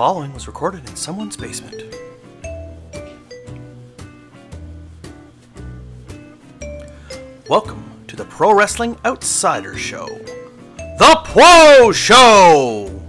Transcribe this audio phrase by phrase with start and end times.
[0.00, 1.94] following was recorded in someone's basement.
[7.50, 10.06] Welcome to the Pro Wrestling Outsider Show,
[10.78, 13.02] The Pro Show!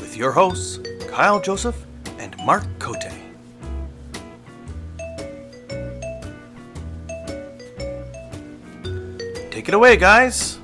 [0.00, 1.86] With your hosts, Kyle Joseph
[2.18, 3.04] and Marc Cote.
[9.52, 10.58] Take it away, guys!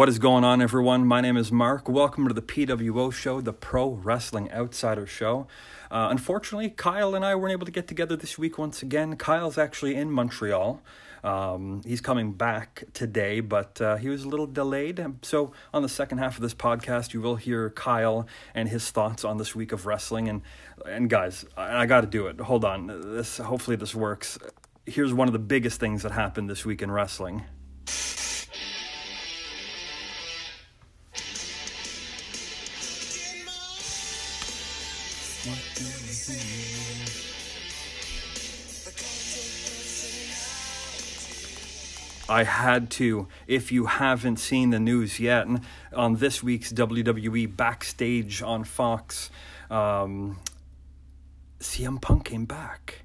[0.00, 1.06] What is going on, everyone?
[1.06, 1.86] My name is Marc.
[1.86, 5.46] Welcome to the PWO show, the Pro Wrestling Outsider Show.
[5.90, 9.16] Uh, unfortunately, Kyle and I weren't able to get together this week once again.
[9.16, 10.80] Kyle's actually in Montreal.
[11.22, 15.04] Um, he's coming back today, but uh, he was a little delayed.
[15.20, 19.22] So, on the second half of this podcast, you will hear Kyle and his thoughts
[19.22, 20.30] on this week of wrestling.
[20.30, 20.40] And,
[20.86, 22.40] and guys, I, I got to do it.
[22.40, 22.86] Hold on.
[22.86, 24.38] This hopefully this works.
[24.86, 27.44] Here's one of the biggest things that happened this week in wrestling.
[42.30, 43.26] I had to.
[43.48, 45.48] If you haven't seen the news yet,
[45.92, 49.30] on this week's WWE Backstage on Fox,
[49.68, 50.38] um,
[51.58, 53.02] CM Punk came back.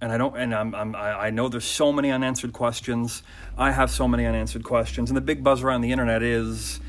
[0.00, 3.24] And I don't, and I'm, I'm, I know there's so many unanswered questions.
[3.58, 6.80] I have so many unanswered questions, and the big buzz around the internet is,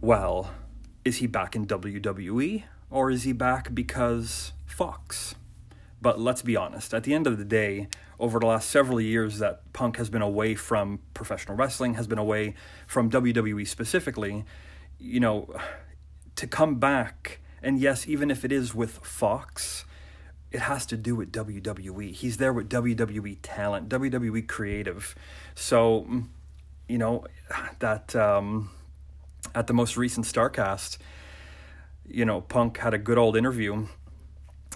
[0.00, 0.50] well,
[1.04, 5.34] is he back in WWE or is he back because Fox?
[6.02, 6.92] But let's be honest.
[6.92, 7.86] At the end of the day,
[8.18, 12.18] over the last several years that Punk has been away from professional wrestling, has been
[12.18, 12.54] away
[12.88, 14.44] from WWE specifically,
[14.98, 15.54] you know,
[16.34, 19.84] to come back, and yes, even if it is with Fox,
[20.50, 22.12] it has to do with WWE.
[22.12, 25.14] He's there with WWE talent, WWE creative.
[25.54, 26.24] So,
[26.88, 27.26] you know,
[27.78, 28.70] that um,
[29.54, 30.98] at the most recent Starcast,
[32.08, 33.86] you know, Punk had a good old interview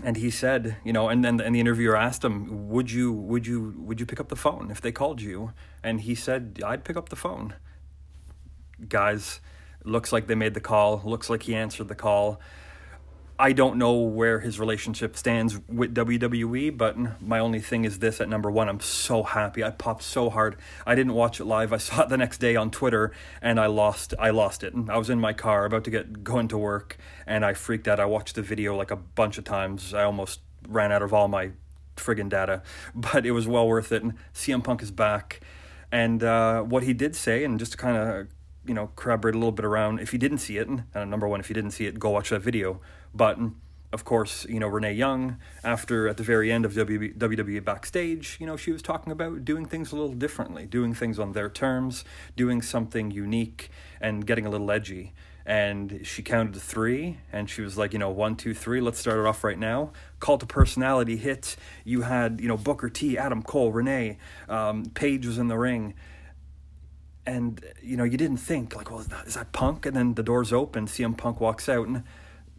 [0.04, 3.46] and he said, you know, and then and the interviewer asked him, "Would you would
[3.46, 5.52] you would you pick up the phone if they called you?"
[5.82, 7.54] And he said, "I'd pick up the phone."
[8.88, 9.40] Guys,
[9.84, 11.00] looks like they made the call.
[11.04, 12.40] Looks like he answered the call.
[13.38, 18.20] I don't know where his relationship stands with WWE, but my only thing is this
[18.20, 19.62] at number one, I'm so happy.
[19.62, 20.56] I popped so hard.
[20.86, 21.72] I didn't watch it live.
[21.72, 24.72] I saw it the next day on Twitter and I lost I lost it.
[24.88, 26.96] I was in my car about to get going to work
[27.26, 28.00] and I freaked out.
[28.00, 29.92] I watched the video like a bunch of times.
[29.92, 31.50] I almost ran out of all my
[31.96, 32.62] friggin' data.
[32.94, 34.02] But it was well worth it.
[34.02, 35.40] And CM Punk is back.
[35.92, 38.28] And uh, what he did say, and just to kind of
[38.66, 41.28] you know corroborate a little bit around if you didn't see it and uh, number
[41.28, 42.80] one if you didn't see it go watch that video
[43.16, 43.38] but
[43.92, 48.46] of course you know renee young after at the very end of wwe backstage you
[48.46, 52.04] know she was talking about doing things a little differently doing things on their terms
[52.36, 55.12] doing something unique and getting a little edgy.
[55.44, 58.98] And she counted to three and she was like you know one two three let's
[58.98, 59.92] start it off right now.
[60.18, 61.56] Call to personality hit.
[61.84, 64.18] You had you know booker t adam cole renee
[64.48, 65.94] um, paige was in the ring.
[67.24, 69.86] And you know you didn't think like well is that, is that punk?
[69.86, 72.02] And then the doors open cm punk walks out and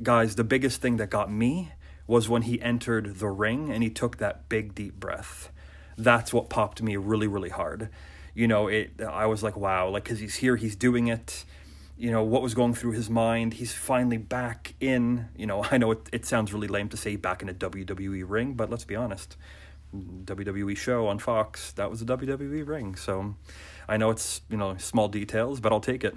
[0.01, 1.71] guys the biggest thing that got me
[2.05, 5.49] was when he entered the ring and he took that big deep breath.
[5.97, 7.89] That's what popped me really really hard.
[8.33, 11.45] You know it i was like wow like because he's here he's doing it.
[11.97, 13.55] You know what was going through his mind?
[13.55, 15.27] He's finally back in.
[15.35, 18.23] You know i know it, it sounds really lame to say back in a wwe
[18.27, 19.35] ring but let's be honest.
[19.95, 22.95] Wwe show on fox that was a wwe ring.
[22.95, 23.35] So
[23.87, 26.15] I know it's you know small details, but I'll take it.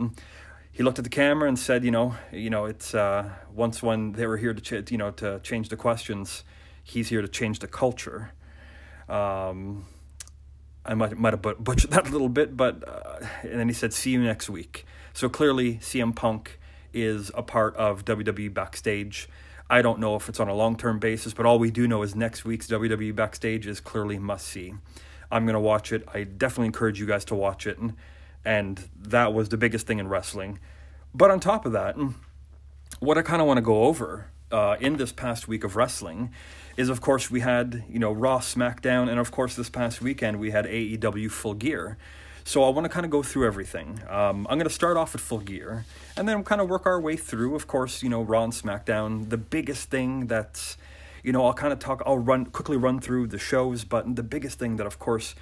[0.72, 4.12] He looked at the camera and said, you know, you know, it's uh, once when
[4.12, 6.44] they were here to ch- you know to change the questions,
[6.82, 8.32] he's here to change the culture.
[9.08, 9.84] Um,
[10.84, 13.92] I might might have butchered that a little bit, but uh, and then he said,
[13.92, 16.58] "See you next week." So clearly, CM Punk
[16.92, 19.28] is a part of WWE backstage.
[19.68, 22.02] I don't know if it's on a long term basis, but all we do know
[22.02, 24.74] is next week's WWE backstage is clearly must see.
[25.30, 26.04] I'm to watch it.
[26.12, 27.78] I definitely encourage you guys to watch it.
[27.78, 27.94] And,
[28.44, 30.58] and that was the biggest thing in wrestling.
[31.14, 31.96] But on top of that,
[33.00, 36.30] what I kind of want to go over uh, in this past week of wrestling
[36.76, 40.38] is, of course, we had, you know, Raw, SmackDown, and of course, this past weekend
[40.38, 41.98] we had AEW Full Gear.
[42.44, 44.00] So I want to kind of go through everything.
[44.08, 45.84] Um, I'm going to start off with Full Gear,
[46.16, 49.28] and then kind of work our way through, of course, you know, Raw and SmackDown.
[49.28, 50.76] The biggest thing that's
[51.22, 54.22] you know, I'll kind of talk, I'll run quickly run through the shows, but the
[54.22, 55.34] biggest thing that, of course,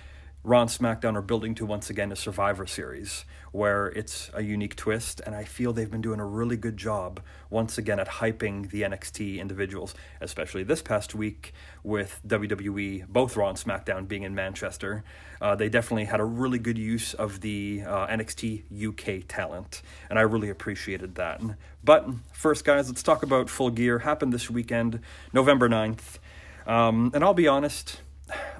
[0.44, 4.76] Raw and SmackDown are building to once again a Survivor Series where it's a unique
[4.76, 7.20] twist, and I feel they've been doing a really good job
[7.50, 11.52] once again at hyping the NXT individuals, especially this past week
[11.82, 15.02] with WWE, both Raw and SmackDown being in Manchester.
[15.40, 20.20] Uh, they definitely had a really good use of the uh, NXT UK talent, and
[20.20, 21.43] I really appreciated that.
[21.82, 23.99] But first, guys, let's talk about Full Gear.
[23.99, 25.00] Happened this weekend,
[25.32, 26.19] November 9th.
[26.67, 28.02] Um, and I'll be honest,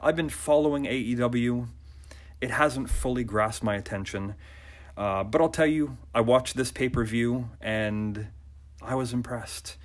[0.03, 1.69] I've been following AEW.
[2.41, 4.35] It hasn't fully grasped my attention.
[4.97, 8.29] Uh, but I'll tell you, I watched this pay per view and
[8.83, 9.77] I was impressed.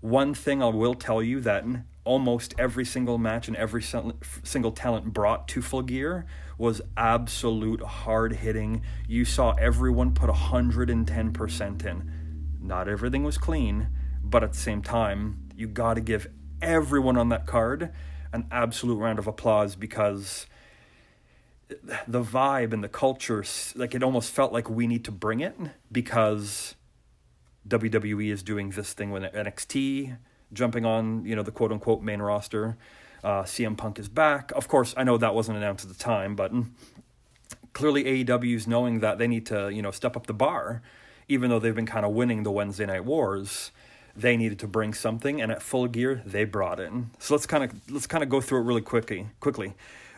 [0.00, 1.64] One thing I will tell you that
[2.04, 6.26] almost every single match and every single talent brought to Full Gear
[6.56, 8.82] was absolute hard hitting.
[9.06, 12.12] You saw everyone put 110% in.
[12.62, 13.88] Not everything was clean,
[14.22, 16.28] but at the same time, you got to give
[16.62, 17.90] everyone on that card
[18.32, 20.46] an absolute round of applause because
[22.06, 23.44] the vibe and the culture
[23.76, 25.56] like it almost felt like we need to bring it
[25.90, 26.74] because
[27.68, 30.16] WWE is doing this thing with NXT
[30.52, 32.76] jumping on you know the quote unquote main roster.
[33.22, 34.50] Uh, CM Punk is back.
[34.52, 36.52] Of course, I know that wasn't announced at the time, but
[37.74, 40.82] clearly AEW is knowing that they need to you know step up the bar,
[41.28, 43.70] even though they've been kind of winning the Wednesday Night Wars
[44.16, 46.92] they needed to bring something, and at Full Gear they brought it.
[47.18, 49.28] So let's kind of let's kind of go through it really quickly.
[49.40, 49.74] Quickly,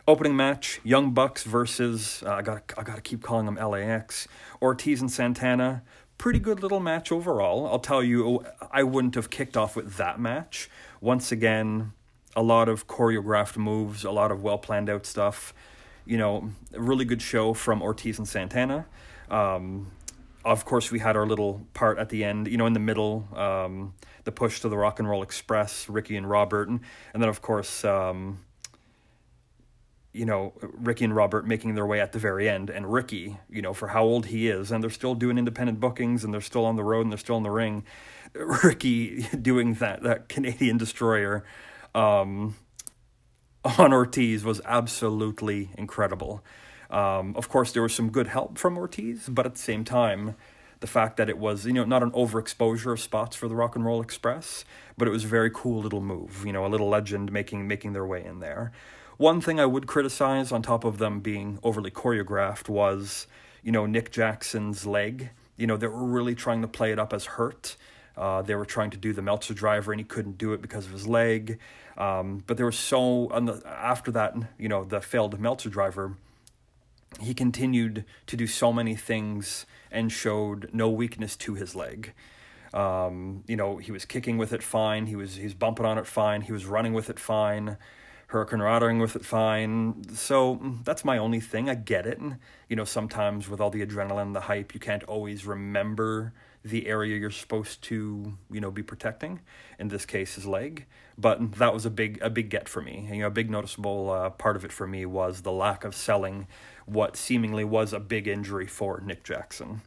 [0.07, 4.29] opening match: Young Bucks versus uh, I got I got to keep calling them LAX.
[4.61, 5.83] Ortiz and Santana.
[6.19, 7.67] Pretty good little match overall.
[7.67, 10.71] I'll tell you, I wouldn't have kicked off with that match.
[11.01, 11.93] Once again,
[12.37, 15.53] a lot of choreographed moves, a lot of well planned out stuff.
[16.05, 18.87] You know, really good show from Ortiz and Santana.
[19.31, 19.91] Um,
[20.45, 23.29] of course, we had our little part at the end, you know, in the middle,
[23.35, 23.95] um,
[24.25, 26.81] the push to the Rock and Roll Express, Ricky and Robert, and,
[27.13, 28.41] and then of course, um,
[30.13, 33.63] you know, Ricky and Robert making their way at the very end, and Ricky, you
[33.63, 36.67] know, for how old he is, and they're still doing independent bookings, and they're still
[36.67, 37.85] on the road, and they're still in the ring.
[38.35, 41.45] Ricky doing that that Canadian destroyer
[41.95, 42.57] um,
[43.79, 46.43] on Ortiz was absolutely incredible.
[46.93, 50.37] Um, of course, there was some good help from Ortiz, but at the same time,
[50.81, 53.75] the fact that it was you know not an overexposure of spots for the Rock
[53.75, 54.65] and Roll Express,
[54.99, 56.45] but it was a very cool little move.
[56.45, 58.73] You know, a little legend making making their way in there.
[59.17, 63.27] One thing I would criticize, on top of them being overly choreographed, was
[63.63, 65.31] you know Nick Jackson's leg.
[65.57, 67.77] You know, they were really trying to play it up as hurt.
[68.17, 70.85] Uh, they were trying to do the Meltzer driver, and he couldn't do it because
[70.85, 71.59] of his leg.
[71.97, 76.17] Um, but there was so on the after that, you know, the failed Meltzer driver
[77.21, 82.13] he continued to do so many things and showed no weakness to his leg.
[82.73, 85.07] Um, you know, he was kicking with it fine.
[85.07, 86.43] He was he's bumping on it fine.
[86.43, 87.77] He was running with it fine.
[88.31, 90.05] Hurricanrading with it fine.
[90.15, 91.69] So mm, that's my only thing.
[91.69, 92.19] I get it.
[92.69, 96.33] You know, sometimes with all the adrenaline, the hype, you can't always remember
[96.65, 99.41] the area you're supposed to, you know, be protecting.
[99.79, 100.87] In this case, his leg.
[101.19, 103.07] But that was a big a big get for me.
[103.13, 105.95] You know, a big noticeable uh, part of it for me was the lack of
[105.95, 106.47] selling
[106.87, 109.83] what seemingly was a big injury for Nick Jackson.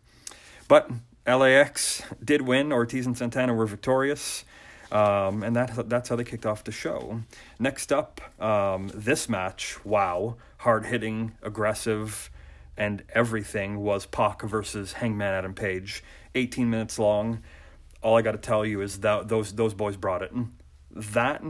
[0.67, 0.89] But
[1.27, 2.71] LAX did win.
[2.71, 4.45] Ortiz and Santana were victorious.
[4.91, 7.21] Um, and that that's how they kicked off the show.
[7.59, 12.29] Next up, um, this match, wow, hard hitting, aggressive,
[12.77, 16.03] and everything was Pac versus Hangman Adam Page.
[16.35, 17.41] 18 minutes long.
[18.01, 20.31] All I got to tell you is that those those boys brought it.
[20.91, 21.41] That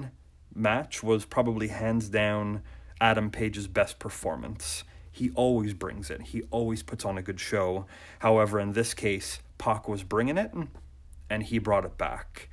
[0.53, 2.61] match was probably hands down
[3.01, 4.83] Adam Page's best performance
[5.15, 6.21] he always brings it.
[6.21, 7.85] He always puts on a good show.
[8.19, 10.51] However, in this case, Pac was bringing it
[11.29, 12.49] and he brought it back.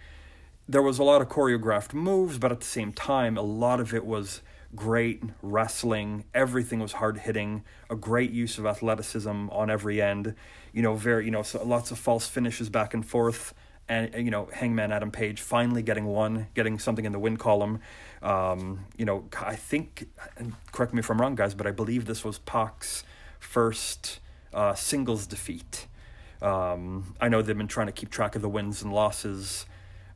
[0.68, 3.92] There was a lot of choreographed moves, but at the same time, a lot of
[3.92, 4.42] it was
[4.76, 6.24] great wrestling.
[6.32, 10.36] Everything was hard hitting, a great use of athleticism on every end.
[10.72, 13.54] You know, very, you know, so lots of false finishes back and forth
[13.88, 17.80] and you know Hangman Adam Page finally getting one, getting something in the win column.
[18.22, 20.08] Um, you know, I think,
[20.70, 23.02] correct me if I'm wrong, guys, but I believe this was Pac's
[23.40, 24.20] first
[24.54, 25.86] uh, singles defeat.
[26.40, 29.66] Um, I know they've been trying to keep track of the wins and losses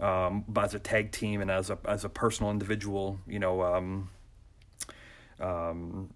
[0.01, 3.19] um, as a tag team and as a as a personal individual.
[3.27, 3.63] You know.
[3.63, 4.11] Um,
[5.39, 6.09] um,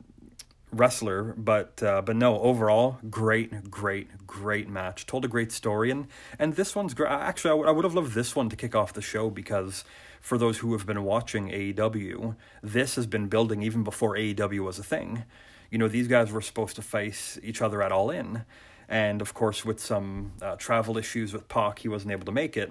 [0.73, 5.07] wrestler, but uh, but no, overall, great, great, great match.
[5.07, 6.07] Told a great story, and
[6.39, 7.11] and this one's great.
[7.11, 9.85] Actually, I, w- I would have loved this one to kick off the show because
[10.21, 14.79] for those who have been watching AEW, this has been building even before AEW was
[14.79, 15.25] a thing.
[15.71, 18.45] You know, these guys were supposed to face each other at All In,
[18.91, 22.57] And of course, with some uh, travel issues with Pac, he wasn't able to make
[22.57, 22.69] it.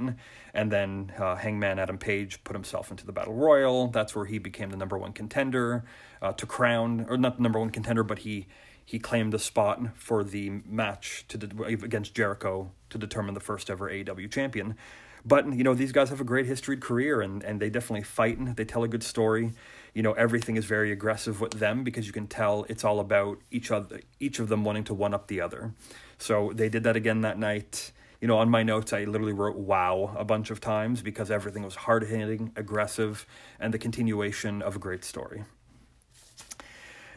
[0.53, 3.87] And, then uh, Hangman Adam Page put himself into the Battle Royal.
[3.87, 5.85] That's where he became the number one contender
[6.21, 8.47] uh, to crown, or not the number one contender, but he
[8.83, 13.69] he claimed a spot for the match to de- against Jericho to determine the first
[13.69, 14.75] ever AEW champion.
[15.23, 18.37] But you know these guys have a great historied career, and and they definitely fight
[18.37, 19.53] and they tell a good story.
[19.93, 23.39] You know everything is very aggressive with them because you can tell it's all about
[23.51, 25.73] each other, each of them wanting to one up the other.
[26.19, 27.91] So they did that again that night.
[28.21, 31.63] You know, on my notes, I literally wrote "wow" a bunch of times because everything
[31.63, 33.25] was hard hitting, aggressive,
[33.59, 35.45] and the continuation of a great story.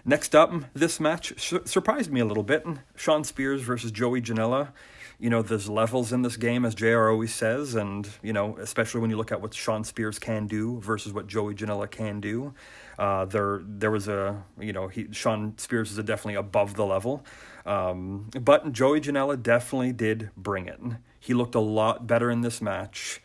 [0.04, 1.32] Next up, this match
[1.64, 2.64] surprised me a little bit.
[2.96, 4.72] Shawn Spears versus Joey Janela.
[5.20, 9.00] You know, there's levels in this game, as JR always says, and, you know, especially
[9.00, 12.52] when you look at what Shawn Spears can do versus what Joey Janela can do.
[12.98, 17.24] Uh, there, there was a, you know, he, Shawn Spears is definitely above the level.
[17.64, 20.80] Um, but Joey Janela definitely did bring it.
[21.20, 23.20] He looked a lot better in this match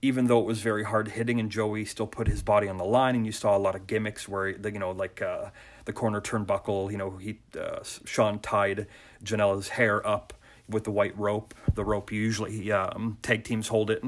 [0.00, 2.84] even though it was very hard hitting and Joey still put his body on the
[2.84, 5.50] line and you saw a lot of gimmicks where you know like uh,
[5.84, 6.90] the corner turnbuckle.
[6.90, 8.86] You know, he uh, Shawn tied
[9.24, 10.34] Janela's hair up
[10.68, 11.54] with the white rope.
[11.74, 14.04] The rope usually um, tag teams hold it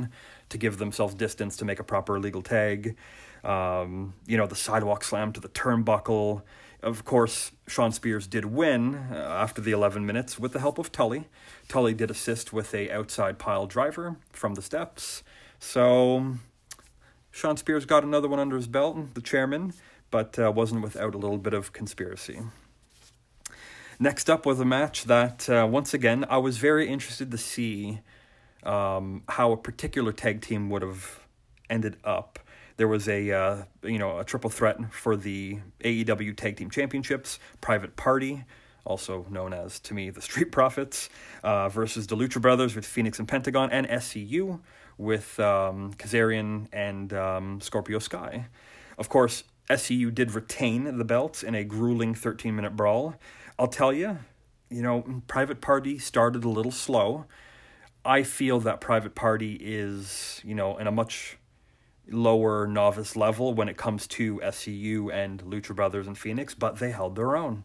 [0.51, 2.97] to give themselves distance to make a proper legal tag.
[3.43, 6.43] Um, you know, the sidewalk slam to the turnbuckle.
[6.83, 10.91] Of course, Shawn Spears did win uh, after the 11 minutes with the help of
[10.91, 11.29] Tully.
[11.69, 15.23] Tully did assist with a outside pile driver from the steps.
[15.59, 16.37] So
[17.31, 19.75] Shawn Spears got another one under his belt, the chairman,
[20.11, 22.41] but uh, wasn't without a little bit of conspiracy.
[23.99, 28.01] Next up was a match that, uh, once again, I was very interested to see
[28.63, 31.21] um, how a particular tag team would have
[31.69, 32.39] ended up.
[32.81, 37.39] There was a uh, you know a triple threat for the AEW Tag Team Championships.
[37.61, 38.45] Private Party,
[38.87, 41.11] also known as to me the Street Profits,
[41.45, 44.61] uh, versus the Lucha Brothers with Phoenix and Pentagon, and SCU
[44.97, 48.47] with um, Kazarian and um, Scorpio Sky.
[48.97, 53.15] Of course, SCU did retain the belts in a grueling 13 minute brawl.
[53.59, 54.21] I'll tell you,
[54.71, 57.27] you know, Private Party started a little slow.
[58.07, 61.37] I feel that Private Party is, you know, in a much
[62.11, 66.91] lower novice level when it comes to SCU and Lucha Brothers and Phoenix, but they
[66.91, 67.65] held their own,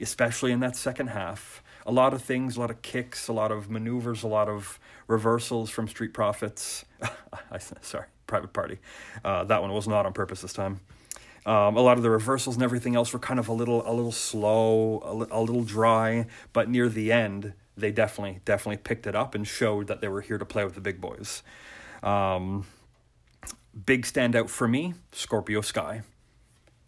[0.00, 1.62] especially in that second half.
[1.86, 4.78] A lot of things, a lot of kicks, a lot of maneuvers, a lot of
[5.06, 6.84] reversals from Street Profits.
[7.50, 8.78] I, sorry, Private Party.
[9.24, 10.80] Uh, that one was not on purpose this time.
[11.46, 13.94] Um, a lot of the reversals and everything else were kind of a little a
[13.94, 19.06] little slow, a, li- a little dry, but near the end they definitely definitely picked
[19.06, 21.44] it up and showed that they were here to play with the big boys.
[22.02, 22.66] Um,
[23.84, 26.02] big standout for me, Scorpio Sky.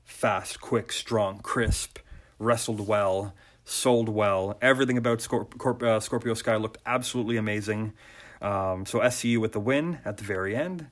[0.04, 1.98] Fast, quick, strong, crisp,
[2.38, 4.56] wrestled well, sold well.
[4.62, 7.92] Everything about Scorp- Corp- uh, Scorpio Sky looked absolutely amazing.
[8.40, 10.86] Um, so SCU with the win at the very end.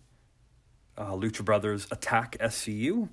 [0.99, 3.09] Uh, Lucha Brothers attack SCU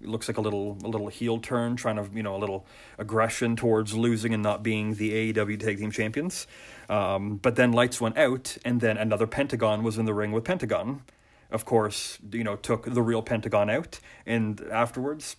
[0.00, 2.66] it looks like a little a little heel turn, trying to you know a little
[2.98, 6.46] aggression towards losing and not being the AEW Tag Team Champions.
[6.88, 10.44] Um, but then lights went out, and then another Pentagon was in the ring with
[10.44, 11.02] Pentagon.
[11.50, 15.36] Of course, you know took the real Pentagon out, and afterwards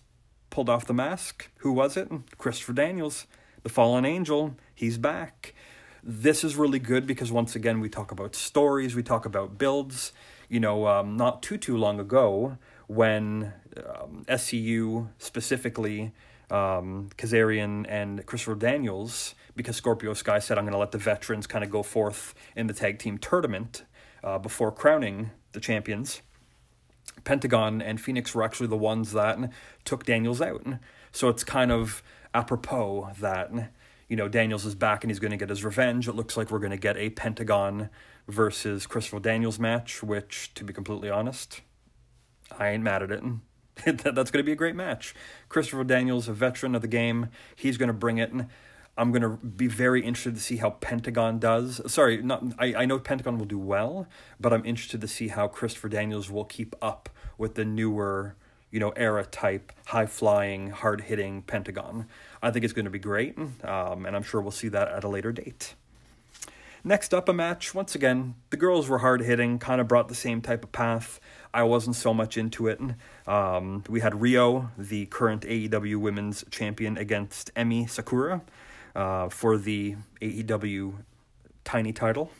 [0.50, 1.48] pulled off the mask.
[1.58, 2.08] Who was it?
[2.36, 3.26] Christopher Daniels,
[3.62, 4.56] the fallen angel.
[4.74, 5.54] He's back.
[6.02, 10.12] This is really good because once again we talk about stories, we talk about builds.
[10.48, 16.12] You know, um, not too too long ago when um, SCU specifically,
[16.50, 21.46] um, Kazarian and Christopher Daniels, because Scorpio Sky said, I'm going to let the veterans
[21.46, 23.84] kind of go forth in the tag team tournament
[24.24, 26.22] uh, before crowning the champions.
[27.24, 29.38] Pentagon and Phoenix were actually the ones that
[29.84, 30.64] took Daniels out.
[31.12, 32.02] So it's kind of
[32.34, 33.50] apropos that,
[34.08, 36.08] you know, Daniels is back and he's going to get his revenge.
[36.08, 37.90] It looks like we're going to get a Pentagon
[38.28, 41.60] versus Christopher Daniels match, which, to be completely honest,
[42.58, 43.22] I ain't mad at it.
[43.84, 45.14] That's going to be a great match.
[45.48, 48.32] Christopher Daniels, a veteran of the game, he's going to bring it.
[48.96, 51.80] I'm going to be very interested to see how Pentagon does.
[51.90, 54.06] Sorry, not I, I know Pentagon will do well,
[54.38, 58.34] but I'm interested to see how Christopher Daniels will keep up with the newer,
[58.70, 62.06] you know, era type, high flying, hard hitting Pentagon.
[62.42, 65.04] I think it's going to be great, um, and I'm sure we'll see that at
[65.04, 65.74] a later date.
[66.82, 67.74] Next up, a match.
[67.74, 71.20] Once again, the girls were hard hitting, kind of brought the same type of path.
[71.52, 72.80] I wasn't so much into it.
[73.26, 78.40] Um, we had Riho, the current AEW Women's Champion, against Emi Sakura
[78.94, 80.94] uh, for the AEW
[81.62, 82.30] Tiny title.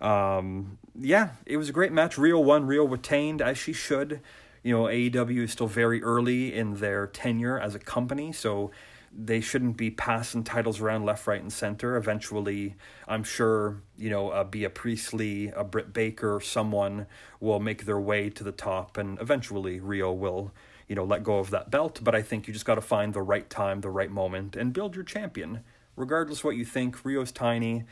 [0.00, 2.16] Um, yeah, it was a great match.
[2.16, 2.68] Riho won.
[2.68, 4.20] Riho retained as she should.
[4.62, 8.70] You know, AEW is still very early in their tenure as a company, so
[9.12, 11.96] they shouldn't be passing titles around left, right, and center.
[11.96, 17.06] Eventually, I'm sure you know, uh, Bea Priestley, a Britt Baker, someone
[17.40, 20.52] will make their way to the top, and eventually Riho will
[20.88, 22.00] you know let go of that belt.
[22.02, 24.72] But I think you just got to find the right time, the right moment, and
[24.72, 25.60] build your champion.
[25.96, 27.84] Regardless what you think, Riho's tiny.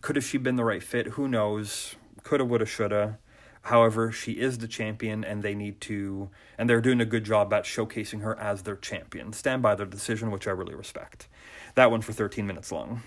[0.00, 1.08] Could have she been the right fit?
[1.08, 1.94] Who knows?
[2.24, 3.18] Coulda, woulda, shoulda.
[3.62, 7.52] However, she is the champion, and they need to, and they're doing a good job
[7.52, 9.32] at showcasing her as their champion.
[9.32, 11.28] Stand by their decision, which I really respect.
[11.74, 13.02] That one for 13 minutes long.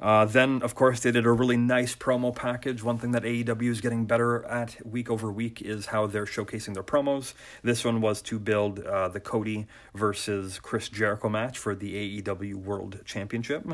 [0.00, 2.84] Uh, then, of course, they did a really nice promo package.
[2.84, 6.74] One thing that AEW is getting better at week over week is how they're showcasing
[6.74, 7.34] their promos.
[7.62, 12.54] This one was to build uh, the Cody versus Chris Jericho match for the AEW
[12.54, 13.66] World Championship.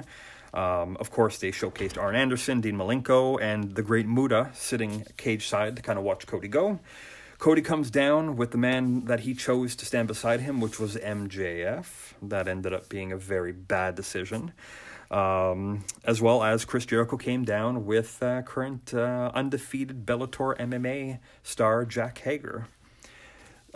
[0.54, 5.48] Um, of course, they showcased Arn Anderson, Dean Malenko, and the great Muta sitting cage
[5.48, 6.78] side to kind of watch Cody go.
[7.38, 10.96] Cody comes down with the man that he chose to stand beside him, which was
[10.96, 12.14] MJF.
[12.22, 14.52] That ended up being a very bad decision.
[15.14, 21.20] Um, as well as Chris Jericho came down with uh, current uh, undefeated Bellator MMA
[21.44, 22.66] star Jake Hager.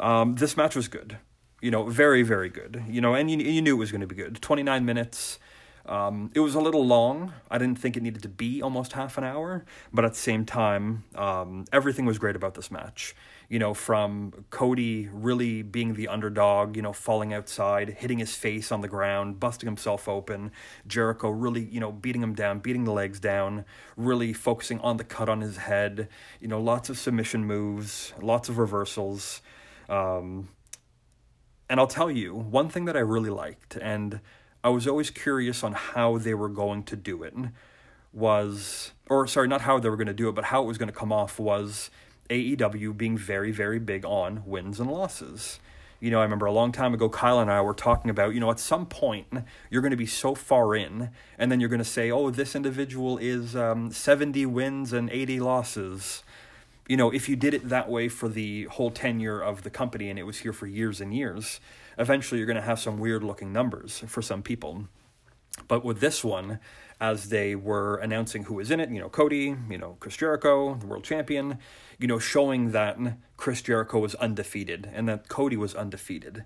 [0.01, 1.19] Um, this match was good,
[1.61, 4.07] you know, very very good, you know, and you you knew it was going to
[4.09, 4.43] be good.
[4.43, 5.39] Twenty nine minutes.
[5.87, 7.33] Um, it was a little long.
[7.49, 10.45] I didn't think it needed to be almost half an hour, but at the same
[10.45, 13.15] time, um, everything was great about this match.
[13.49, 18.71] You know, from Cody really being the underdog, you know, falling outside, hitting his face
[18.71, 20.53] on the ground, busting himself open,
[20.87, 23.65] Jericho really, you know, beating him down, beating the legs down,
[23.97, 26.09] really focusing on the cut on his head,
[26.41, 29.41] you know, lots of submission moves, lots of reversals.
[29.89, 30.51] Um,
[31.71, 34.21] and I'll tell you, one thing that I really liked, and
[34.63, 37.35] I was always curious on how they were going to do it
[38.13, 40.79] was or sorry, not how they were going to do it, but how it was
[40.79, 41.91] going to come off was
[42.31, 45.61] AEW being very very big on wins and losses.
[46.01, 48.39] You know, I remember a long time ago Kyle and I were talking about, you
[48.39, 49.27] know, at some point
[49.69, 52.55] you're going to be so far in and then you're going to say, "Oh, this
[52.55, 56.23] individual is um, 70 wins and 80 losses."
[56.89, 60.09] You know, if you did it that way for the whole tenure of the company
[60.09, 61.61] and it was here for years and years,
[61.99, 64.89] eventually you're going to have some weird looking numbers for some people.
[65.67, 66.61] But with this one,
[67.01, 70.75] as they were announcing who was in it, you know, Cody, you know, Chris Jericho,
[70.75, 71.59] the world champion,
[71.99, 72.99] you know, showing that
[73.37, 76.45] Chris Jericho was undefeated and that Cody was undefeated.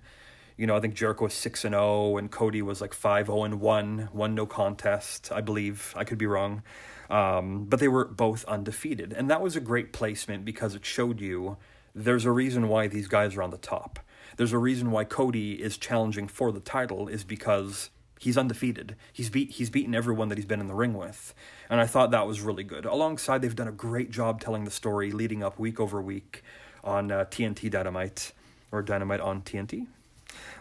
[0.57, 3.43] You know, I think Jericho was 6 and 0 and Cody was like 5 0
[3.43, 5.93] and 1, one no contest, I believe.
[5.97, 6.61] I could be wrong.
[7.09, 9.13] Um, but they were both undefeated.
[9.13, 11.57] And that was a great placement because it showed you
[11.95, 13.99] there's a reason why these guys are on the top
[14.37, 17.89] there's a reason why Cody is challenging for the title is because
[18.23, 18.95] he's undefeated.
[19.11, 21.33] He's beat he's beaten everyone that he's been in the ring with.
[21.69, 22.85] And I thought that was really good.
[22.85, 26.43] Alongside they've done a great job telling the story leading up week over week
[26.83, 28.31] on uh, TNT Dynamite
[28.71, 29.87] or Dynamite on TNT.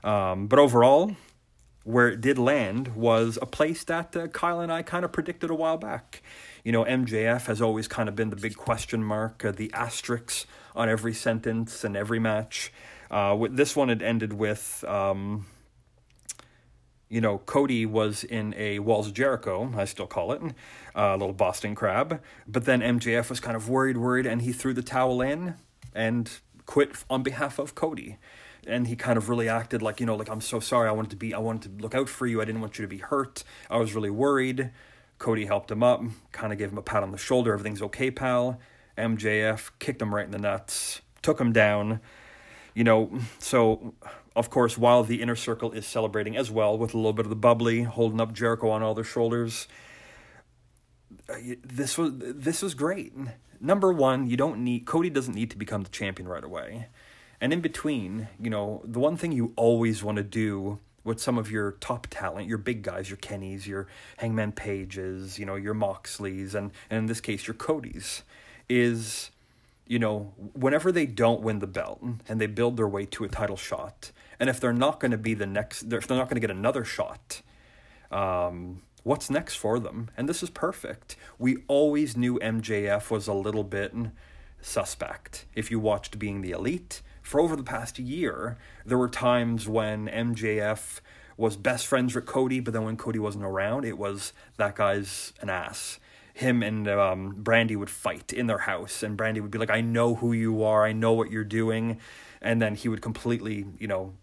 [0.05, 1.17] Um, but overall,
[1.85, 5.51] where it did land was a place that uh, Kyle and I kind of predicted
[5.51, 6.23] a while back.
[6.65, 10.47] You know, MJF has always kind of been the big question mark, uh, the asterisk
[10.77, 12.73] on every sentence and every match.
[13.11, 15.47] Uh, with this one, it ended with, um,
[17.13, 20.41] you know, Cody was in a Walls of Jericho, I still call it,
[20.95, 22.23] a little Boston crab.
[22.49, 25.57] But then MJF was kind of worried, worried, and he threw the towel in
[25.95, 26.31] and
[26.65, 28.17] quit on behalf of Cody.
[28.67, 30.89] And he kind of really acted like, you know, like, I'm so sorry.
[30.89, 32.41] I wanted to be, I wanted to look out for you.
[32.41, 33.45] I didn't want you to be hurt.
[33.69, 34.71] I was really worried.
[35.19, 37.53] Cody helped him up, kind of gave him a pat on the shoulder.
[37.53, 38.59] Everything's okay, pal.
[38.97, 42.01] MJF kicked him right in the nuts, took him down
[42.75, 43.95] you know, so
[44.35, 47.31] of course, while the inner circle is celebrating as well with a little bit of
[47.31, 49.69] the bubbly, holding up Jericho on all their shoulders,
[51.29, 53.13] uh, this was this was great.
[53.61, 56.89] Number one, you don't need Cody doesn't need to become the champion right away,
[57.41, 61.37] and in between, you know, the one thing you always want to do with some
[61.37, 65.75] of your top talent, your big guys, your Kennys, your Hangman Pages, you know, your
[65.75, 68.23] Moxleys, and, and in this case, your Codys,
[68.69, 69.33] is
[69.87, 73.29] you know, whenever they don't win the belt and they build their way to a
[73.29, 74.11] title shot,
[74.43, 76.51] and if they're not going to be the next, if they're not going to get
[76.51, 77.43] another shot,
[78.11, 80.11] um, what's next for them?
[80.17, 81.15] And this is perfect.
[81.39, 83.95] We always knew MJF was a little bit
[84.61, 85.47] suspect.
[85.55, 90.09] If you watched Being the Elite, for over the past year, there were times when
[90.09, 90.99] MJF
[91.37, 95.33] was best friends with Cody, but then when Cody wasn't around, it was that guy's
[95.41, 96.01] an ass
[96.35, 99.83] him and um, Brandi would fight in their house, and Brandi would be like, "I
[99.83, 100.83] know who you are.
[100.83, 102.01] I know what you're doing,"
[102.41, 104.15] and then he would completely, you know,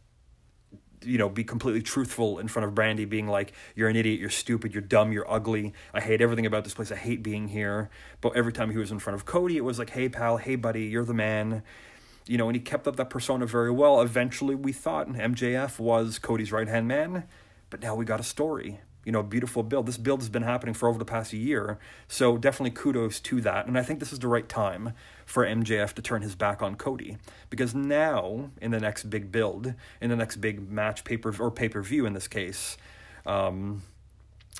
[1.04, 4.20] you know, be completely truthful in front of Brandi, being like, "You're an idiot.
[4.20, 4.74] You're stupid.
[4.74, 5.12] You're dumb.
[5.12, 5.74] You're ugly.
[5.94, 6.92] I hate everything about this place.
[6.92, 7.90] I hate being here."
[8.22, 10.38] But every time he was in front of Cody, it was like, "Hey, pal.
[10.38, 10.86] Hey, buddy.
[10.86, 11.64] You're the man."
[12.30, 14.02] you know, and he kept up that persona very well.
[14.02, 17.24] Eventually, we thought MJF was Cody's right hand man,
[17.72, 18.82] but now we got a story.
[19.10, 19.88] You know, beautiful build.
[19.88, 23.66] This build has been happening for over the past year, so definitely kudos to that.
[23.66, 24.94] And I think this is the right time
[25.26, 27.18] for MJF to turn his back on Cody
[27.50, 31.68] because now, in the next big build, in the next big match, paper or pay
[31.68, 32.78] per view in this case,
[33.26, 33.82] um,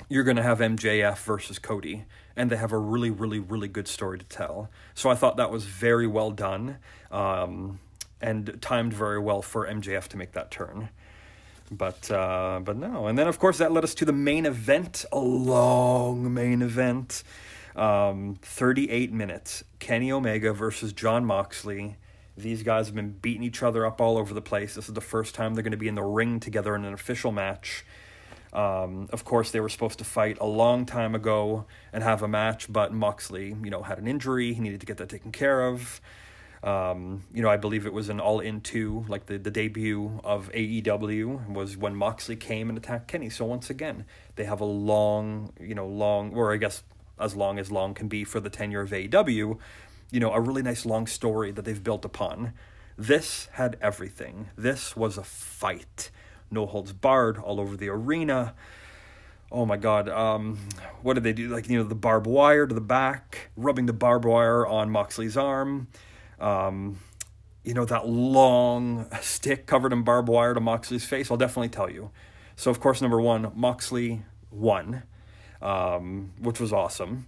[0.08, 2.02] you're going to have MJF versus Cody,
[2.34, 4.68] and they have a really, really, really good story to tell.
[4.94, 6.78] So I thought that was very well done,
[7.12, 7.78] um,
[8.20, 10.88] and timed very well for MJF to make that turn.
[11.70, 15.04] But uh, but no, and then of course that led us to the main event,
[15.12, 17.22] a long main event,
[17.76, 19.62] um, thirty eight minutes.
[19.78, 21.96] Kenny Omega versus Jon Moxley.
[22.36, 24.74] These guys have been beating each other up all over the place.
[24.74, 26.92] This is the first time they're going to be in the ring together in an
[26.92, 27.84] official match.
[28.52, 32.28] Um, of course, they were supposed to fight a long time ago and have a
[32.28, 34.54] match, but Moxley, you know, had an injury.
[34.54, 36.00] He needed to get that taken care of.
[36.62, 40.20] Um, you know, I believe it was an All In 2, like the, the debut
[40.22, 43.30] of AEW was when Moxley came and attacked Kenny.
[43.30, 44.04] So once again,
[44.36, 46.82] they have a long, you know, long, or I guess
[47.18, 49.58] as long as long can be for the tenure of AEW,
[50.10, 52.52] you know, a really nice long story that they've built upon.
[52.98, 54.50] This had everything.
[54.56, 56.10] This was a fight
[56.50, 58.54] no holds barred all over the arena.
[59.52, 60.58] Oh my god, um,
[61.02, 61.48] what did they do?
[61.48, 65.36] Like, you know, the barbed wire to the back, rubbing the barbed wire on Moxley's
[65.36, 65.88] arm.
[66.40, 66.98] Um,
[67.64, 71.30] you know, that long stick covered in barbed wire to Moxley's face.
[71.30, 72.10] I'll definitely tell you.
[72.56, 75.02] So, of course, number one, Moxley won,
[75.60, 77.26] um, which was awesome.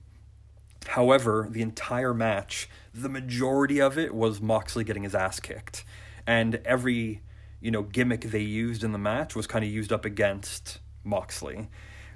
[0.87, 5.85] However, the entire match, the majority of it was Moxley getting his ass kicked.
[6.27, 7.21] And every
[7.61, 11.69] you know gimmick they used in the match was kind of used up against Moxley.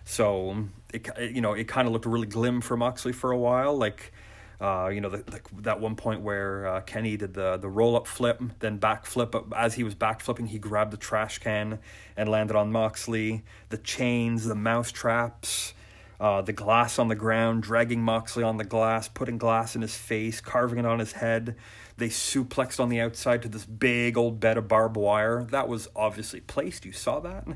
[0.04, 3.76] So it you know it kind of looked really glim for Moxley for a while,
[3.76, 4.12] like.
[4.61, 7.97] Uh, you know, the, the, that one point where uh, Kenny did the, the roll
[7.97, 9.33] up flip, then back flip.
[9.33, 11.79] But As he was back flipping, he grabbed the trash can
[12.16, 13.45] and landed on Moxley.
[13.69, 15.75] The chains, the mouse traps,
[16.19, 19.95] uh, the glass on the ground, dragging Moxley on the glass, putting glass in his
[19.95, 21.57] face, carving it on his head.
[21.99, 25.45] They suplexed on the outside to this big old bed of barbed wire.
[25.51, 26.85] That was obviously placed.
[26.87, 27.47] You saw that.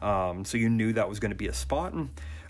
[0.00, 1.94] Um, so you knew that was going to be a spot.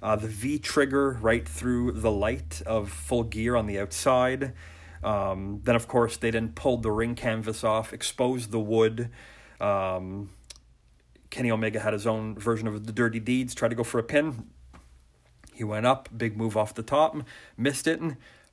[0.02, 4.52] Uh, the V trigger right through the light of full gear on the outside.
[5.02, 9.10] Um, then, of course, they then pulled the ring canvas off, exposed the wood.
[9.60, 10.30] Um,
[11.30, 14.02] Kenny Omega had his own version of the Dirty Deeds, tried to go for a
[14.02, 14.48] pin.
[15.54, 17.16] He went up, big move off the top,
[17.56, 18.00] missed it.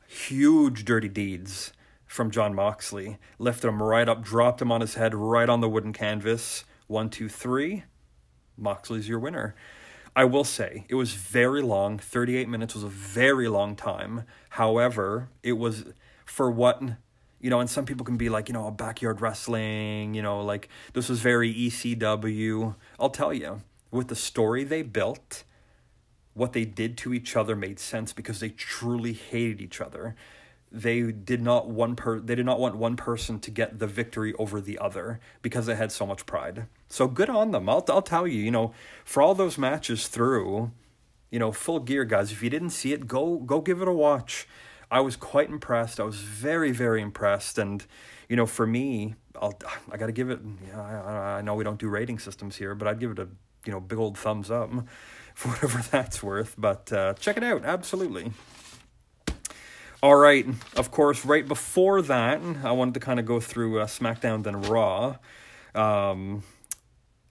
[0.07, 1.73] Huge Dirty Deeds
[2.05, 3.17] from Jon Moxley.
[3.39, 6.63] Lifted him right up, dropped him on his head right on the wooden canvas.
[6.87, 7.83] One, two, three.
[8.57, 9.55] Moxley's your winner.
[10.15, 11.97] I will say it was very long.
[11.97, 14.23] 38 minutes was a very long time.
[14.49, 15.85] However, it was
[16.25, 16.81] for what
[17.39, 20.41] you know, and some people can be like, you know, a backyard wrestling, you know,
[20.41, 22.75] like this was very ECW.
[22.97, 25.43] I'll tell you, with the story they built,
[26.33, 30.15] what they did to each other made sense because they truly hated each other
[30.73, 34.33] they did not one per they did not want one person to get the victory
[34.39, 36.65] over the other because they had so much pride.
[36.89, 37.69] So good on them.
[37.69, 38.73] I'll I'll tell you, you know,
[39.05, 40.71] for all those matches through,
[41.29, 43.93] you know, full gear guys, if you didn't see it, go go give it a
[43.93, 44.47] watch.
[44.89, 45.99] I was quite impressed.
[45.99, 47.85] I was very very impressed and
[48.27, 49.53] you know, for me, I'll
[49.91, 52.73] I got to give it yeah, I, I know we don't do rating systems here,
[52.73, 53.27] but I'd give it a,
[53.63, 54.71] you know, big old thumbs up
[55.35, 58.31] for whatever that's worth, but uh, check it out absolutely.
[60.03, 63.85] All right, of course, right before that, I wanted to kind of go through uh,
[63.85, 65.15] SmackDown then Raw.
[65.73, 66.43] Um,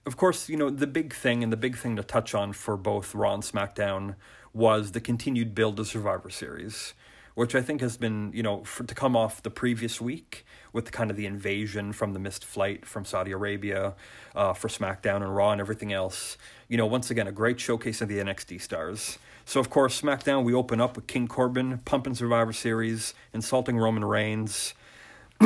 [0.07, 2.75] of course, you know, the big thing and the big thing to touch on for
[2.75, 4.15] both Raw and SmackDown
[4.53, 6.95] was the continued build of Survivor Series,
[7.35, 10.91] which I think has been, you know, for, to come off the previous week with
[10.91, 13.93] kind of the invasion from the missed flight from Saudi Arabia
[14.35, 16.39] uh, for SmackDown and Raw and everything else.
[16.69, 19.19] You know, once again, a great showcase of the NXT stars.
[19.45, 24.05] So, of course, SmackDown, we open up with King Corbin pumping Survivor Series, insulting Roman
[24.05, 24.73] Reigns.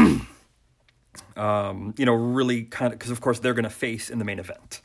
[1.36, 4.26] um, you know, really kind of, because of course they're going to face in the
[4.26, 4.82] main event.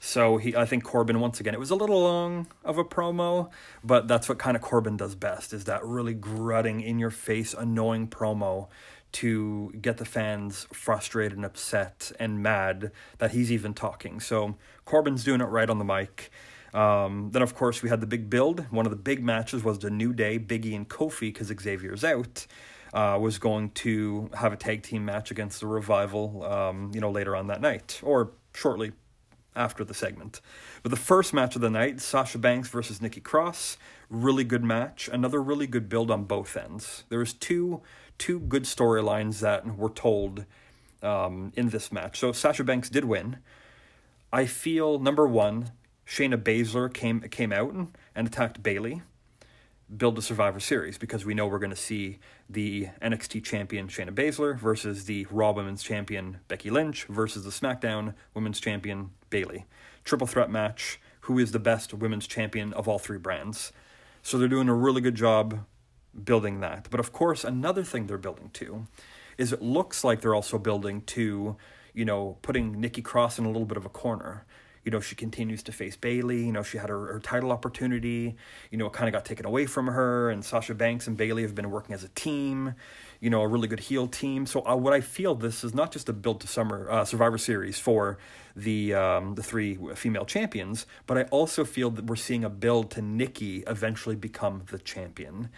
[0.00, 1.52] So he, I think Corbin once again.
[1.52, 3.50] It was a little long of a promo,
[3.84, 7.54] but that's what kind of Corbin does best: is that really grutting, in your face,
[7.54, 8.68] annoying promo
[9.12, 14.20] to get the fans frustrated and upset and mad that he's even talking.
[14.20, 16.30] So Corbin's doing it right on the mic.
[16.72, 18.66] Um, then, of course, we had the big build.
[18.70, 22.46] One of the big matches was the New Day, Biggie and Kofi, because Xavier's out,
[22.92, 27.10] uh, was going to have a tag team match against the Revival, um, you know,
[27.10, 28.92] later on that night, or shortly
[29.56, 30.40] after the segment.
[30.82, 33.78] But the first match of the night, Sasha Banks versus Nikki Cross,
[34.08, 35.08] really good match.
[35.12, 37.04] Another really good build on both ends.
[37.08, 37.82] There was two
[38.18, 40.44] two good storylines that were told
[41.02, 42.18] um, in this match.
[42.18, 43.38] So Sasha Banks did win.
[44.30, 45.70] I feel number one,
[46.10, 49.02] Shayna Baszler came came out and, and attacked Bayley,
[49.96, 52.18] build a Survivor Series because we know we're going to see
[52.48, 58.14] the NXT champion Shayna Baszler versus the Raw Women's champion Becky Lynch versus the SmackDown
[58.34, 59.66] Women's champion Bayley.
[60.02, 61.00] Triple threat match.
[61.22, 63.70] Who is the best women's champion of all three brands?
[64.20, 65.64] So they're doing a really good job
[66.24, 66.88] building that.
[66.90, 68.88] But of course, another thing they're building to
[69.38, 71.56] is it looks like they're also building to,
[71.94, 74.44] you know, putting Nikki Cross in a little bit of a corner.
[74.84, 78.36] You know, she continues to face Bayley You know, she had her, her title opportunity.
[78.70, 80.30] You know, it kind of got taken away from her.
[80.30, 82.74] And Sasha Banks and Bayley have been working as a team.
[83.20, 84.46] You know, a really good heel team.
[84.46, 87.38] So uh, what I feel this is not just a build to summer uh, Survivor
[87.38, 88.18] Series for
[88.56, 92.90] the um, the three female champions, but I also feel that we're seeing a build
[92.92, 95.50] to Nikki eventually become the champion,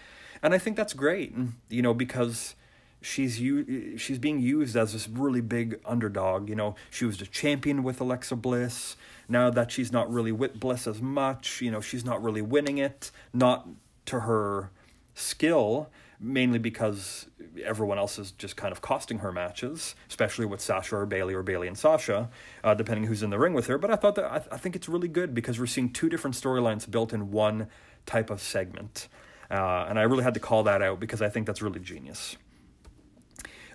[0.43, 1.35] and I think that's great.
[1.69, 2.55] You know, because
[3.03, 6.49] she's u- she's being used as this really big underdog.
[6.49, 8.97] You know, she was the champion with Alexa Bliss.
[9.29, 12.79] Now that she's not really with Bliss as much, you know, she's not really winning
[12.79, 13.11] it.
[13.33, 13.69] Not
[14.07, 14.71] to her
[15.15, 17.27] skill, mainly because
[17.65, 21.43] everyone else is just kind of costing her matches, especially with Sasha or Bayley or
[21.43, 22.31] Bayley and Sasha,
[22.65, 23.79] uh, depending who's in the ring with her.
[23.79, 26.37] But I thought that I, I think it's really good because we're seeing two different
[26.37, 27.69] storylines built in one
[28.07, 29.09] type of segment.
[29.51, 32.37] Uh, and I really had to call that out because I think that's really genius.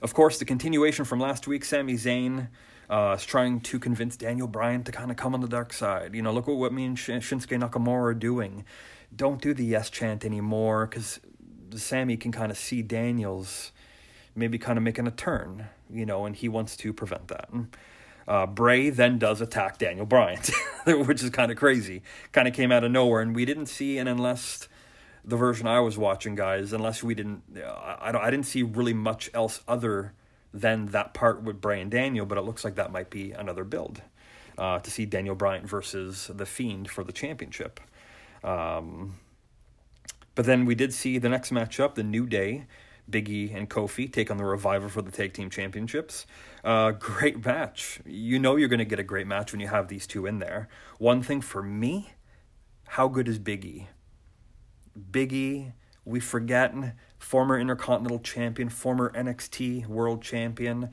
[0.01, 2.49] Of course, the continuation from last week, Sami Zayn
[2.89, 6.15] uh, is trying to convince Daniel Bryan to kind of come on the dark side.
[6.15, 8.65] You know, look at what me and Shinsuke Nakamura are doing.
[9.15, 11.19] Don't do the yes chant anymore because
[11.75, 13.71] Sami can kind of see Daniel's
[14.35, 17.49] maybe kind of making a turn, you know, and he wants to prevent that.
[18.27, 20.39] Uh, Bray then does attack Daniel Bryan,
[20.85, 22.03] which is kind of crazy.
[22.33, 24.67] Kind of came out of nowhere, and we didn't see, and unless
[25.27, 29.29] the version I was watching, guys, unless we didn't, I, I, didn't see really much
[29.33, 30.13] else other
[30.53, 33.65] than that part with Bray and Daniel, but it looks like that might be another
[33.65, 34.01] build
[34.57, 37.81] uh, to see Daniel Bryan versus The Fiend for the championship.
[38.41, 39.15] Um,
[40.33, 42.65] but then we did see the next matchup, the New Day,
[43.11, 46.25] Biggie and Kofi take on the Revival for the Tag Team Championships.
[46.63, 47.99] Uh, great match.
[48.05, 50.39] You know you're going to get a great match when you have these two in
[50.39, 50.69] there.
[50.99, 52.11] One thing for me,
[52.85, 53.87] how good is Biggie?
[55.11, 55.73] Biggie,
[56.05, 56.73] we forget,
[57.17, 60.89] former Intercontinental Champion, former NXT World Champion.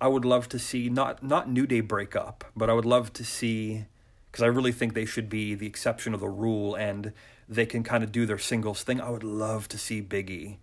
[0.00, 3.12] I would love to see not not New Day break up, but I would love
[3.14, 3.86] to see
[4.30, 7.12] because I really think they should be the exception of the rule and
[7.48, 9.00] they can kind of do their singles thing.
[9.00, 10.58] I would love to see Biggie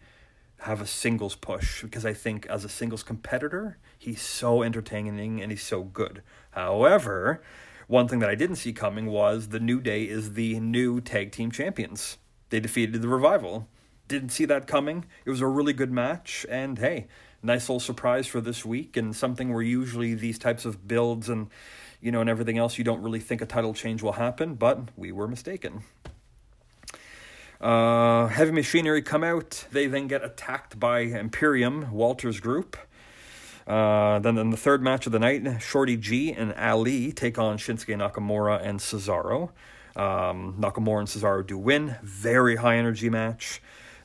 [0.59, 5.51] have a singles push because I think as a singles competitor, he's so entertaining and
[5.51, 6.21] he's so good.
[6.51, 7.43] However,
[7.87, 11.31] one thing that I didn't see coming was the New Day is the new tag
[11.31, 12.17] team champions.
[12.49, 13.67] They defeated the Revival.
[14.07, 15.05] Didn't see that coming.
[15.25, 17.07] It was a really good match, and hey,
[17.41, 21.47] nice little surprise for this week, and something where usually these types of builds and
[22.01, 24.89] you know and everything else you don't really think a title change will happen, but
[24.95, 25.83] we were mistaken.
[27.59, 29.65] Uh, heavy machinery come out.
[29.71, 32.77] They then get attacked by Imperium, Walter's group.
[33.65, 37.57] Uh, then in the third match of the night, Shorty G and Ali take on
[37.57, 39.49] Shinsuke Nakamura and Cesaro.
[39.95, 41.95] Um, Nakamura and Cesaro do win.
[42.03, 43.61] Very high energy match.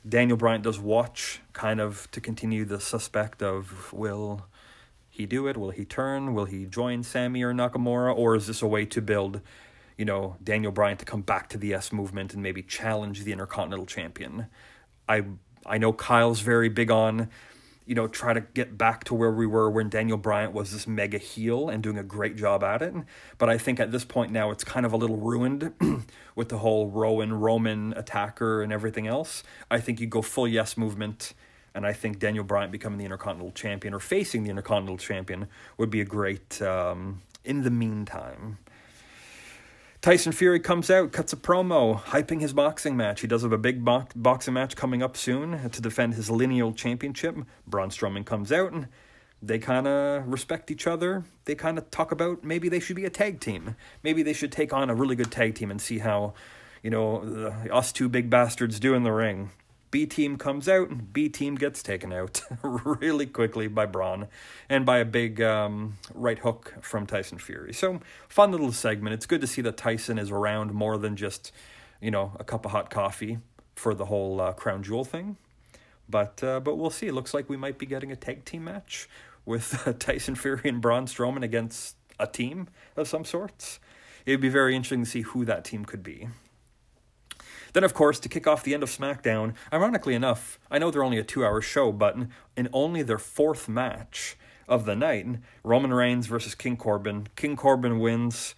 [0.07, 4.45] Daniel Bryan does watch, kind of to continue the suspect of will
[5.09, 5.57] he do it?
[5.57, 6.33] Will he turn?
[6.33, 8.15] Will he join Sami or Nakamura?
[8.15, 9.41] Or is this a way to build,
[9.97, 13.31] you know, Daniel Bryan to come back to the S movement and maybe challenge the
[13.31, 14.47] Intercontinental Champion?
[15.07, 15.25] I
[15.65, 17.29] I know Kyle's very big on
[17.85, 20.87] you know, try to get back to where we were when Daniel Bryan was this
[20.87, 22.93] mega heel and doing a great job at it.
[23.37, 25.73] But I think at this point now it's kind of a little ruined
[26.35, 29.43] with the whole Rowan Roman attacker and everything else.
[29.69, 31.33] I think you go full yes movement.
[31.73, 35.89] And I think Daniel Bryan becoming the Intercontinental Champion or facing the Intercontinental Champion would
[35.89, 38.57] be a great um, in the meantime.
[40.01, 43.21] Tyson Fury comes out, cuts a promo, hyping his boxing match.
[43.21, 46.73] He does have a big bo- boxing match coming up soon to defend his lineal
[46.73, 47.37] championship.
[47.67, 48.87] Braun Strowman comes out and
[49.43, 51.23] they kind of respect each other.
[51.45, 53.75] They kind of talk about maybe they should be a tag team.
[54.01, 56.33] Maybe they should take on a really good tag team and see how,
[56.81, 59.51] you know, us two big bastards do in the ring.
[59.91, 64.27] B team comes out, and B team gets taken out really quickly by Braun
[64.69, 67.73] and by a big um, right hook from Tyson Fury.
[67.73, 67.99] So,
[68.29, 69.13] fun little segment.
[69.13, 71.51] It's good to see that Tyson is around more than just,
[71.99, 73.39] you know, a cup of hot coffee
[73.75, 75.35] for the whole uh, crown jewel thing.
[76.09, 77.07] But uh, but we'll see.
[77.07, 79.09] It looks like we might be getting a tag team match
[79.45, 83.79] with uh, Tyson Fury and Braun Strowman against a team of some sorts.
[84.25, 86.29] It'd be very interesting to see who that team could be.
[87.73, 91.03] Then, of course, to kick off the end of SmackDown, ironically enough, I know they're
[91.03, 92.17] only a two hour show, but
[92.57, 95.27] in only their fourth match of the night.
[95.63, 97.27] Roman Reigns versus King Corbin.
[97.35, 98.55] King Corbin wins,